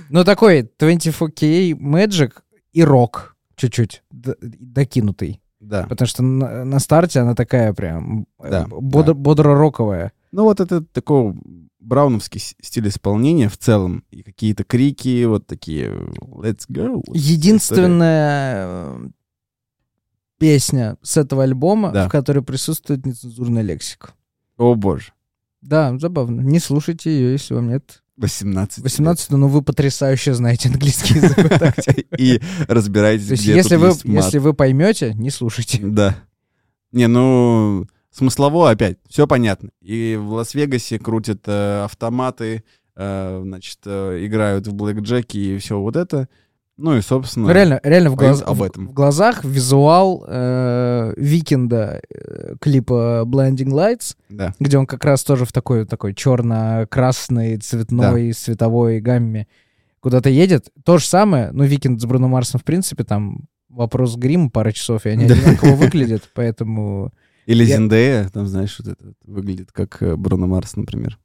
[0.09, 2.33] Ну, такой 24K Magic
[2.73, 3.32] и рок
[3.69, 5.41] чуть-чуть докинутый.
[5.59, 5.85] Да.
[5.87, 9.13] Потому что на, на старте она такая прям э, Да, бодро- да.
[9.13, 10.11] бодро-роковая.
[10.33, 11.35] Ну вот это такой
[11.79, 14.03] брауновский стиль исполнения в целом.
[14.11, 17.01] И какие-то крики, вот такие «Let's go».
[17.13, 19.07] Единственная э,
[20.37, 22.07] песня с этого альбома, Да.
[22.07, 24.11] в которой присутствует нецензурная лексика.
[24.57, 25.13] О боже.
[25.61, 26.41] Да, забавно.
[26.41, 28.77] Не слушайте ее, если вам нет 18.
[28.77, 28.83] лет.
[28.83, 31.35] 18, но вы потрясающе знаете английский язык.
[31.35, 31.73] То
[32.17, 35.79] И разбираетесь, есть, если вы, если вы поймете, не слушайте.
[35.81, 36.15] Да.
[36.91, 39.69] Не, ну, смыслово опять, все понятно.
[39.81, 42.63] И в Лас-Вегасе крутят э, автоматы,
[42.95, 46.29] э, значит, э, играют в блэкджеки и все вот это.
[46.77, 47.47] Ну и, собственно...
[47.47, 48.87] Ну, реально, реально в, глаз- об этом.
[48.87, 54.55] в глазах визуал э, Викенда э, клипа Blinding Lights, Да.
[54.59, 59.47] где он как раз тоже в такой, такой черно-красной, цветной, световой гамме
[59.99, 60.69] куда-то едет.
[60.83, 65.05] То же самое, ну, Викенд с Бруно Марсом, в принципе, там вопрос грима пара часов,
[65.05, 65.35] и они Да.
[65.35, 67.11] одинаково выглядят, поэтому...
[67.45, 71.19] Или Я- Зиндея, там, знаешь, вот это выглядит как э, Бруно Марс, например.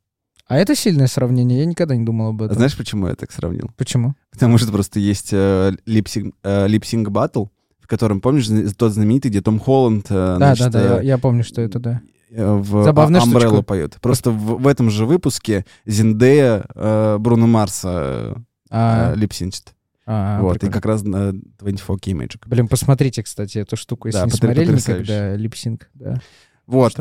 [0.48, 2.56] А это сильное сравнение, я никогда не думал об А этом.
[2.56, 3.70] знаешь, почему я так сравнил?
[3.76, 4.14] Почему?
[4.32, 7.46] Потому что просто есть э, липсинг, э, липсинг батл,
[7.80, 11.04] в котором, помнишь, тот знаменитый, где Том Холланд э, Да, значит, да, да, я, э,
[11.06, 12.00] я помню, что это, да.
[12.30, 13.62] э, в Забавная а- Umbrella штучка.
[13.62, 13.96] поет.
[14.00, 19.74] Просто в, в этом же выпуске Зиндея э, Бруно Марса А, э, липсинчит.
[20.06, 20.72] а, вот, и прикольно.
[20.72, 21.30] как раз на
[21.61, 22.40] 24K Magic.
[22.46, 26.20] Блин, посмотрите, кстати, эту штуку, если Да, не смотрели никогда, lip sync, да.
[26.66, 26.94] Вот?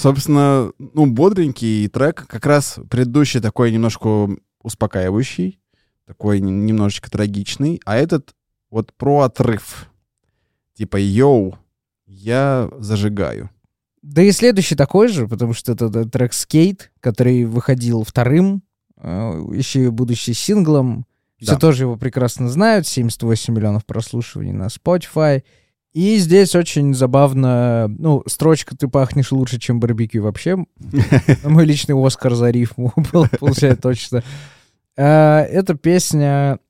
[0.00, 4.28] Собственно, ну, бодренький трек, как раз предыдущий такой немножко
[4.62, 5.60] успокаивающий,
[6.06, 8.34] такой немножечко трагичный, а этот
[8.70, 9.90] вот про отрыв.
[10.74, 11.58] Типа, yo,
[12.06, 13.50] я зажигаю.
[14.02, 18.62] Да и следующий такой же, потому что это, это трек «Skate», который выходил вторым,
[18.96, 21.04] э, еще и будущий синглом.
[21.38, 21.58] Все Да.
[21.58, 25.42] тоже его прекрасно знают, 78 миллионов прослушиваний на Spotify.
[25.92, 30.56] И здесь очень забавно, ну, строчка «Ты пахнешь лучше, чем барбекю» вообще.
[31.44, 34.22] Мой личный Оскар за рифму был, получается точно.
[34.96, 36.60] Э, Это песня,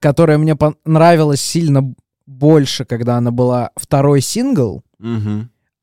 [0.00, 1.94] которая мне понравилась сильно
[2.26, 4.82] больше, когда она была второй сингл,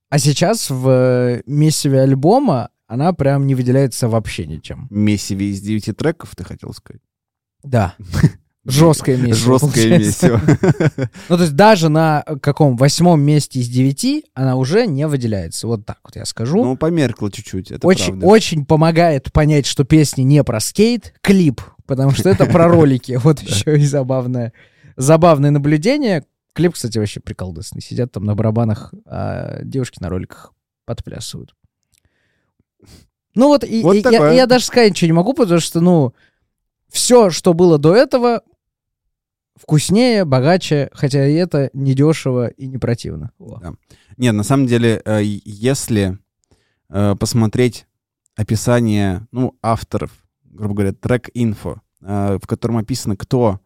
[0.09, 4.87] а сейчас в э, месиве альбома она прям не выделяется вообще ничем.
[4.89, 7.01] Месиви из девяти треков, ты хотел сказать?
[7.63, 7.95] Да.
[8.69, 9.59] Жесткое месиво.
[9.59, 10.41] Жесткое месиво.
[11.29, 15.67] Ну, то есть даже на э, каком восьмом месте из девяти она уже не выделяется.
[15.67, 16.63] Вот так вот я скажу.
[16.63, 18.25] Ну, померкло чуть-чуть, это очень, правда.
[18.25, 23.17] очень помогает понять, что песни не про скейт, клип, потому что это про ролики.
[23.27, 24.53] Вот еще и забавное,
[24.95, 26.25] забавное наблюдение.
[26.53, 27.81] Клип, кстати, вообще приколдесный.
[27.81, 30.53] Сидят там на барабанах, а девушки на роликах
[30.85, 31.53] подплясывают.
[33.35, 36.13] Ну вот, и, Вот и я, я даже сказать ничего не могу, потому что, ну,
[36.89, 38.41] все, что было до этого,
[39.59, 43.31] вкуснее, богаче, хотя и это недешево и не противно.
[43.37, 43.59] Во.
[43.59, 43.73] Да.
[44.17, 46.17] Нет, на самом деле, э, если
[46.89, 47.87] э, посмотреть
[48.35, 50.11] описание ну, авторов,
[50.43, 53.59] грубо говоря, трек-инфо, э, в котором описано, кто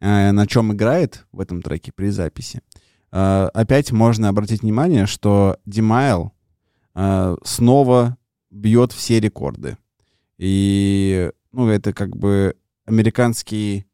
[0.00, 2.60] на чем играет в этом треке при записи,
[3.10, 6.32] опять можно обратить внимание, что Димайл
[7.42, 8.18] снова
[8.50, 9.78] бьет все рекорды.
[10.36, 13.86] И, ну, это как бы американский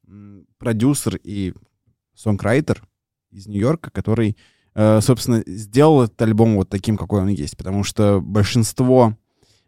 [0.61, 1.54] продюсер и
[2.14, 2.84] сонграйтер
[3.32, 4.36] из Нью-Йорка, который
[4.74, 7.56] э, собственно, сделал этот альбом вот таким, какой он есть.
[7.56, 9.16] Потому что большинство,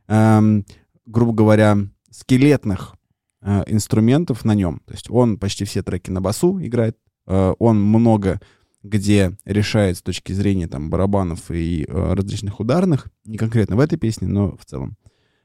[0.07, 0.65] эм,
[1.07, 1.79] грубо говоря,
[2.11, 2.95] скелетных
[3.41, 4.81] э, инструментов на нем.
[4.87, 8.41] То есть он почти все треки на басу играет, э, он много
[8.83, 13.97] где решает с точки зрения там барабанов и э, различных ударных, не конкретно в этой
[13.97, 14.97] песне, но в целом.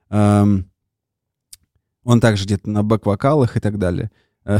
[0.10, 0.72] Эм,
[2.04, 4.10] он также где-то на бэк-вокалах и так далее.
[4.44, 4.58] Э,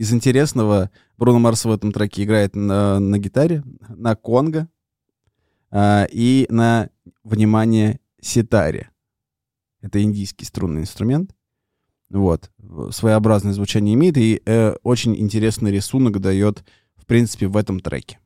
[0.00, 4.66] из интересного, Бруно Марс в этом треке играет на, на гитаре, на конго
[5.70, 6.88] э, и на,
[7.22, 8.88] внимание, ситаре.
[9.82, 11.36] Это индийский струнный инструмент.
[12.08, 12.50] Вот.
[12.92, 16.64] Своеобразное звучание имеет и э, очень интересный рисунок дает,
[16.96, 18.20] в принципе, в этом треке.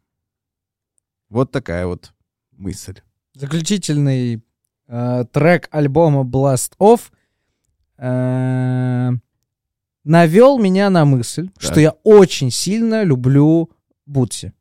[1.28, 2.14] Вот такая вот
[2.52, 3.00] мысль.
[3.32, 4.44] Заключительный
[4.86, 7.10] э, трек альбома Blast Off
[7.98, 9.10] э,
[10.04, 11.62] навел меня на мысль, Так.
[11.62, 13.70] что я очень сильно люблю
[14.06, 14.52] Бутси.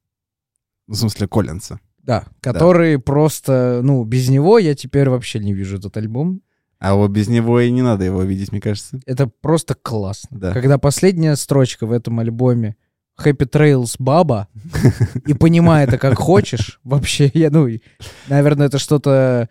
[0.88, 1.80] В смысле, Коллинса.
[2.00, 6.42] Да, который просто, ну, без него я теперь вообще не вижу этот альбом.
[6.80, 9.00] А вот без него и не надо его видеть, мне кажется.
[9.06, 10.38] Это просто классно.
[10.38, 10.52] Да.
[10.54, 12.76] Когда последняя строчка в этом альбоме
[13.18, 14.50] Happy Trails Баба
[15.26, 17.70] и понимай это как хочешь, вообще, я, ну,
[18.28, 19.48] наверное, это что-то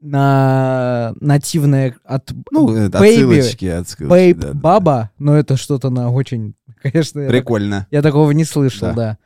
[0.00, 4.02] на нативное от Ну, Baby, отсылочки, отсылочки.
[4.12, 4.58] Babe да, да, да.
[4.58, 7.86] Баба, но это что-то на очень, конечно, я, так- Прикольно.
[7.90, 8.94] я такого не слышал, Да.
[8.94, 9.18] да.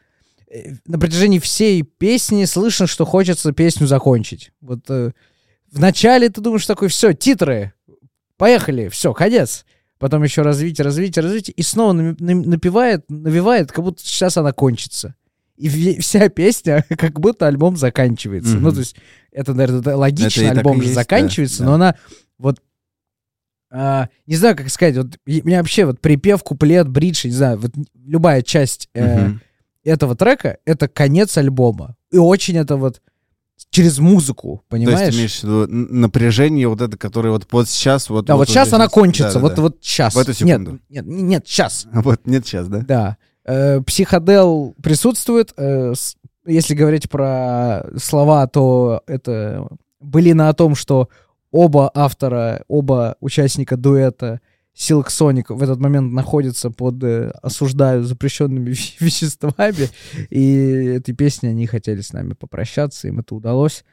[0.53, 4.53] Э, На протяжении всей песни слышно, что хочется песню закончить.
[4.61, 5.13] Вот э,
[5.73, 7.73] в начале ты думаешь такой, все, титры,
[8.37, 9.65] поехали, все, конец.
[9.99, 15.15] Потом еще развитие, развитие, развитие, и снова напевает, навевает, как будто сейчас она кончится.
[15.61, 18.55] И вся песня, как будто альбом заканчивается.
[18.55, 18.63] Мгм.
[18.65, 18.97] Ну, то есть,
[19.31, 21.65] это, наверное, да, логично, Это альбом же есть, да, заканчивается, да.
[21.67, 21.95] но она
[22.39, 22.61] вот
[23.73, 27.59] а, не знаю, как сказать, вот и- меня вообще вот припев, куплет, бридж, не знаю,
[27.59, 29.41] вот любая часть э, Мгм.
[29.85, 31.95] этого трека— это конец альбома.
[32.11, 33.01] И очень это вот
[33.71, 35.15] через музыку, То есть понимаешь?
[35.15, 38.11] имеешь в виду напряжение вот это, которое вот, вот сейчас...
[38.11, 40.15] Вот, да, вот, сейчас здесь она вот- кончится, да, вот, да, вот сейчас.
[40.17, 40.73] В эту секунду.
[40.89, 41.87] Нет, нет, нет, сейчас.
[41.93, 42.01] да.
[42.01, 42.79] Вот, нет сейчас, да?
[42.81, 43.17] Да.
[43.51, 45.53] Э, психодел присутствует.
[45.57, 45.93] э,
[46.47, 49.67] если говорить про слова, то это
[49.99, 51.09] былина о том, что
[51.51, 54.41] оба автора, оба участника дуэта
[54.77, 59.89] Silk Sonic в этот момент находятся под, э, осуждаю, запрещенными ве- веществами.
[60.31, 60.55] И
[60.97, 63.85] этой песней они хотели с нами попрощаться, им это удалось.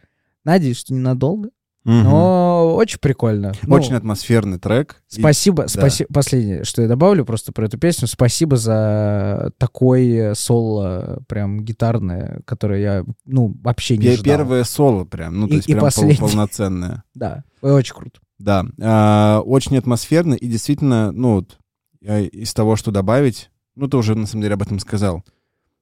[0.43, 1.49] Надеюсь, что ненадолго.
[1.87, 3.53] Но очень прикольно.
[3.63, 5.01] Ну, Очень атмосферный трек.
[5.15, 6.09] И- Спасибо, спасибо.
[6.13, 8.07] Последнее, что я добавлю просто про эту песню.
[8.07, 14.23] Спасибо за такое соло, прям гитарное, которое я, ну, вообще не ждал.
[14.23, 16.17] Первое соло прям, ну, то И- есть и прям последнее.
[16.19, 17.03] полноценное.
[17.15, 18.19] Да, очень круто.
[18.37, 21.57] Да, а, очень атмосферно и действительно, ну, вот,
[22.01, 25.23] из того, что добавить, ну, ты уже, на самом деле, об этом сказал.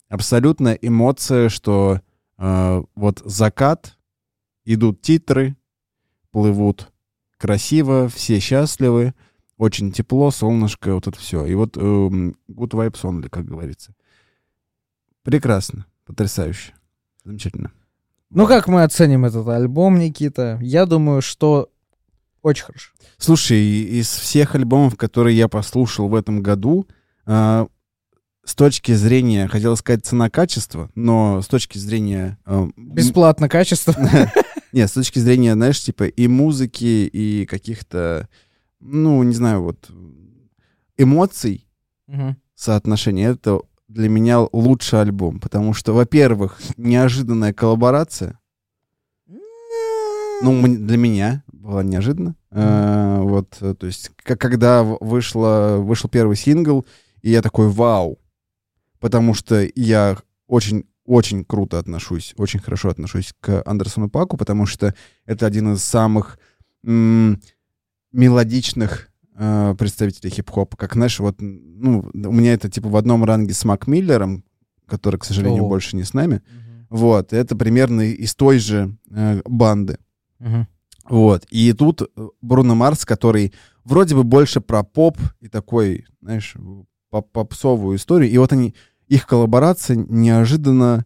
[0.08, 2.00] Абсолютно эмоция, что
[2.38, 3.98] а, вот закат,
[4.66, 5.56] идут титры,
[6.36, 6.92] плывут
[7.38, 9.14] красиво, все счастливы,
[9.58, 11.46] очень тепло, солнышко, вот это все.
[11.46, 13.94] И вот эм, good vibes only, как говорится.
[15.24, 16.74] Прекрасно, потрясающе,
[17.24, 17.72] замечательно.
[18.32, 20.60] Ну, как мы оценим этот альбом, Никита?
[20.62, 21.70] Я думаю, что
[22.42, 22.92] очень хорошо.
[23.18, 26.86] Слушай, из всех альбомов, которые я послушал в этом году,
[27.26, 27.68] а,
[28.44, 32.38] с точки зрения, хотел сказать цена-качество, но с точки зрения...
[32.46, 33.96] м- Бесплатно качество.
[34.76, 38.28] Нет, с точки зрения, знаешь, типа и музыки, и каких-то,
[38.82, 39.90] ну, не знаю, вот
[40.98, 41.66] эмоций,
[42.08, 42.36] Мгм.
[42.56, 48.38] соотношения, это для меня лучший альбом, потому что, во-первых, неожиданная коллаборация,
[50.42, 52.36] ну, для меня была неожиданно.
[52.52, 56.86] Э, вот, э, то есть, как, когда вышло, вышел первый сингл,
[57.22, 58.20] и я такой, вау,
[59.00, 60.18] потому что я
[60.48, 64.94] очень очень круто отношусь, очень хорошо отношусь к Андерсону Паку, потому что
[65.26, 66.40] это один из самых
[66.84, 67.40] м,
[68.12, 70.78] мелодичных э, представителей хип-хопа.
[70.78, 74.44] Как, знаешь, вот, ну, у меня это типа в одном ранге с Мак Миллером,
[74.88, 75.70] который, к сожалению, О.
[75.70, 76.42] больше не с нами.
[76.90, 79.98] Вот, это примерно из той же э, банды.
[80.40, 80.68] Мгм.
[81.10, 81.46] Вот.
[81.52, 82.02] И тут
[82.42, 83.54] Бруно Марс, который
[83.84, 86.56] вроде бы больше про поп и такой, знаешь,
[87.10, 88.32] поп- попсовую историю.
[88.32, 88.76] И вот они,
[89.08, 91.06] их коллаборация неожиданно...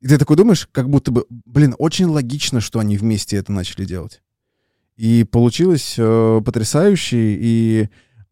[0.00, 3.84] И ты такой думаешь, как будто бы, блин, очень логично, что они вместе это начали
[3.84, 4.22] делать.
[4.96, 7.88] И получилось э, потрясающе, и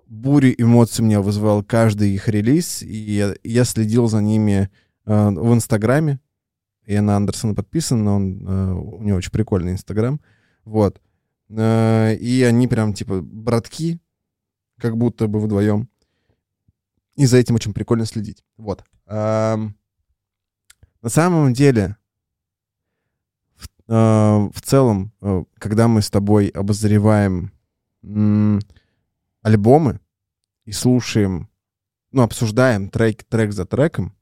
[0.06, 4.70] бурю эмоций меня вызывал каждый их релиз, и я, я следил за ними
[5.04, 6.20] э, в Инстаграме.
[6.86, 10.20] Я на Андерсона подписан, но он, э, у него очень прикольный Инстаграм.
[10.64, 11.00] Вот.
[11.48, 13.98] Э, И они прям типа братки,
[14.78, 15.88] как будто бы вдвоем.
[17.16, 18.44] И за этим очень прикольно следить.
[18.56, 18.84] Вот.
[19.06, 19.74] На
[21.04, 21.96] самом деле,
[23.54, 27.52] в, в целом, э, когда мы с тобой обозреваем
[29.42, 30.00] альбомы,
[30.66, 31.48] и слушаем,
[32.12, 34.14] ну, обсуждаем трек, трек за треком,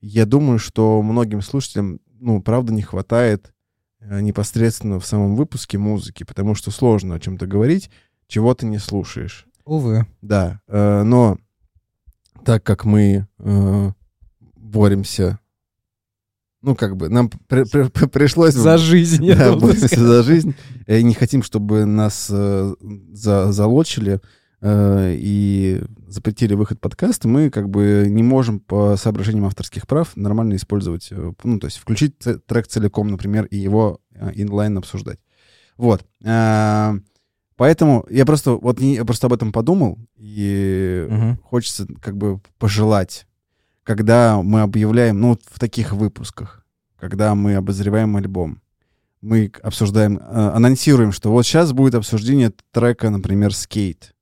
[0.00, 3.52] я думаю, что многим слушателям, ну, правда, не хватает
[3.98, 7.90] э, непосредственно в самом выпуске музыки, потому что сложно о чем-то говорить,
[8.28, 9.46] чего ты не слушаешь.
[9.64, 10.06] Увы.
[10.22, 11.38] Да, э, но
[12.46, 13.90] так как мы э,
[14.54, 15.40] боремся,
[16.62, 18.54] ну, как бы, нам при- при- при- пришлось...
[18.54, 20.54] За жизнь, да, боремся за жизнь.
[20.86, 22.74] И не хотим, чтобы нас э,
[23.12, 24.20] за, залочили
[24.60, 27.26] э, и запретили выход подкаста.
[27.26, 31.78] Мы как бы не можем по соображениям авторских прав нормально использовать, э, ну, то есть
[31.78, 32.14] включить
[32.46, 35.18] трек целиком, например, и его э, инлайн обсуждать.
[35.76, 36.06] Вот.
[37.56, 41.38] Поэтому я просто вот не, я просто об этом подумал, и Мгм.
[41.42, 43.26] хочется как бы пожелать,
[43.82, 46.66] когда мы объявляем, ну, в таких выпусках,
[46.98, 48.60] когда мы обозреваем альбом,
[49.22, 50.20] мы обсуждаем, э,
[50.54, 54.14] анонсируем, что вот сейчас будет обсуждение трека, например, «Скейт»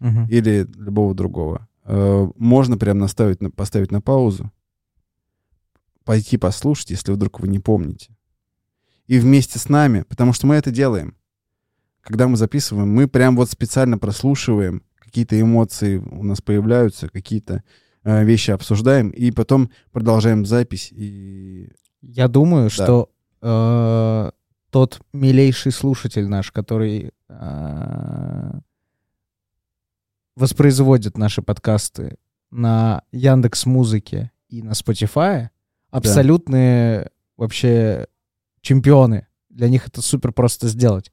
[0.00, 0.26] Мгм.
[0.26, 1.68] или любого другого.
[1.84, 4.50] Э, Можно прям наставить, на- поставить на паузу,
[6.04, 8.16] пойти послушать, если вдруг вы не помните.
[9.06, 11.14] И вместе с нами, потому что мы это делаем.
[12.10, 17.62] Когда мы записываем, мы прям вот специально прослушиваем, какие-то эмоции у нас появляются, какие-то
[18.02, 20.88] э, вещи обсуждаем, и потом продолжаем запись.
[20.90, 21.70] И
[22.02, 24.30] Я думаю, что э,
[24.70, 28.52] тот милейший слушатель наш, который э,
[30.34, 32.16] воспроизводит наши подкасты
[32.50, 35.50] на Яндекс Музыке и на Spotify,
[35.92, 38.08] абсолютные вообще
[38.62, 39.28] чемпионы.
[39.48, 41.12] Для них это супер просто сделать.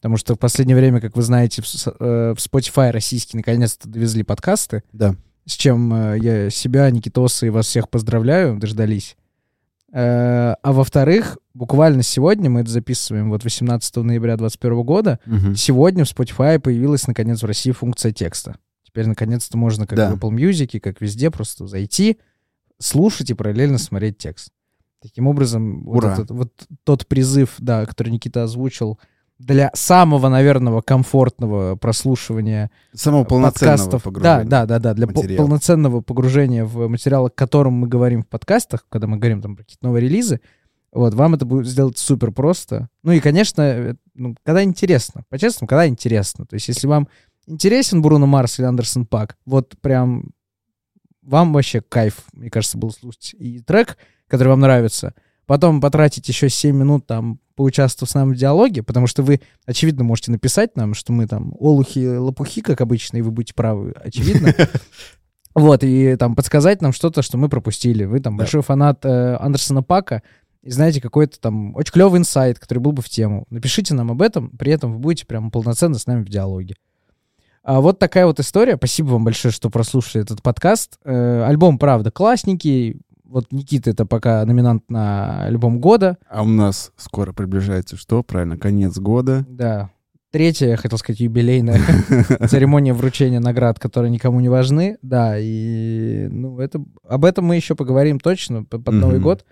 [0.00, 4.22] Потому что в последнее время, как вы знаете, в, э, в Spotify российский наконец-то довезли
[4.22, 9.16] подкасты, да, с чем э, я себя, Никитоса и вас всех поздравляю, дождались.
[9.92, 15.56] Э, А во-вторых, буквально сегодня, мы это записываем вот 18 ноября 2021 года, Мгм.
[15.56, 18.56] сегодня в Spotify появилась, наконец, в России функция текста.
[18.84, 20.10] Теперь, наконец-то, можно, как Да.
[20.14, 22.18] в Apple Music, как везде, просто зайти,
[22.78, 24.50] слушать и параллельно смотреть текст.
[25.02, 26.12] Таким образом, вот, Ура.
[26.14, 26.52] этот- вот
[26.84, 28.98] тот призыв, да, который Никита озвучил,
[29.38, 34.02] для самого, наверное, комфортного прослушивания самого полноценного подкастов.
[34.02, 34.44] погружения.
[34.44, 34.94] Да, да, да, да.
[34.94, 35.36] Для материала.
[35.36, 39.62] полноценного погружения в материал, о котором мы говорим в подкастах, когда мы говорим там про
[39.62, 40.40] какие-то новые релизы,
[40.90, 42.88] вот, вам это будет сделать супер просто.
[43.02, 45.22] Ну и, конечно, э, ну, когда интересно.
[45.28, 46.46] По-честному, когда интересно.
[46.46, 47.08] То есть, если вам
[47.46, 50.30] интересен Бруно Марс или Андерсон Пак, вот прям
[51.22, 55.14] вам вообще кайф, мне кажется, был слушать и трек, который вам нравится,
[55.48, 60.04] потом потратить еще 7 минут там поучаствовав с нами в диалоге, потому что вы, очевидно,
[60.04, 64.54] можете написать нам, что мы там олухи-лопухи, как обычно, и вы будете правы, очевидно.
[65.54, 68.04] Вот, и там подсказать нам что-то, что мы пропустили.
[68.04, 68.42] Вы там Да.
[68.44, 70.22] большой фанат э, Андерсона Пака,
[70.62, 73.44] и знаете какой-то там очень клевый инсайт, который был бы в тему.
[73.50, 76.76] Напишите нам об этом, при этом вы будете прям полноценно с нами в диалоге.
[77.64, 78.76] А вот такая вот история.
[78.76, 80.98] Спасибо вам большое, что прослушали этот подкаст.
[81.04, 83.00] Э, альбом, правда, классненький.
[83.28, 86.16] Вот Никита это пока номинант на альбом года.
[86.30, 88.22] А у нас скоро приближается что?
[88.22, 89.44] Правильно, конец года.
[89.46, 89.90] Да.
[90.30, 91.78] Третья, я хотел сказать, юбилейная
[92.48, 94.98] церемония вручения наград, которые никому не важны.
[95.02, 99.44] Да, и ну, это, об этом мы еще поговорим точно под, Новый год.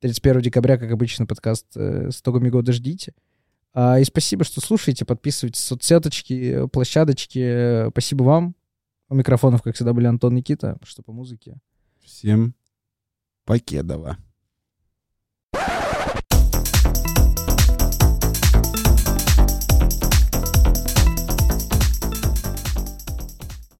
[0.00, 3.14] 31 декабря, как обычно, подкаст э, с итогами года ждите.
[3.74, 7.90] А, и спасибо, что слушаете, подписывайтесь соцсеточки, площадочки.
[7.90, 8.54] Спасибо вам.
[9.10, 10.78] У микрофонов, как всегда, были Антон Никита.
[10.82, 11.56] Что по музыке?
[12.02, 12.54] Всем
[13.48, 14.18] покедова.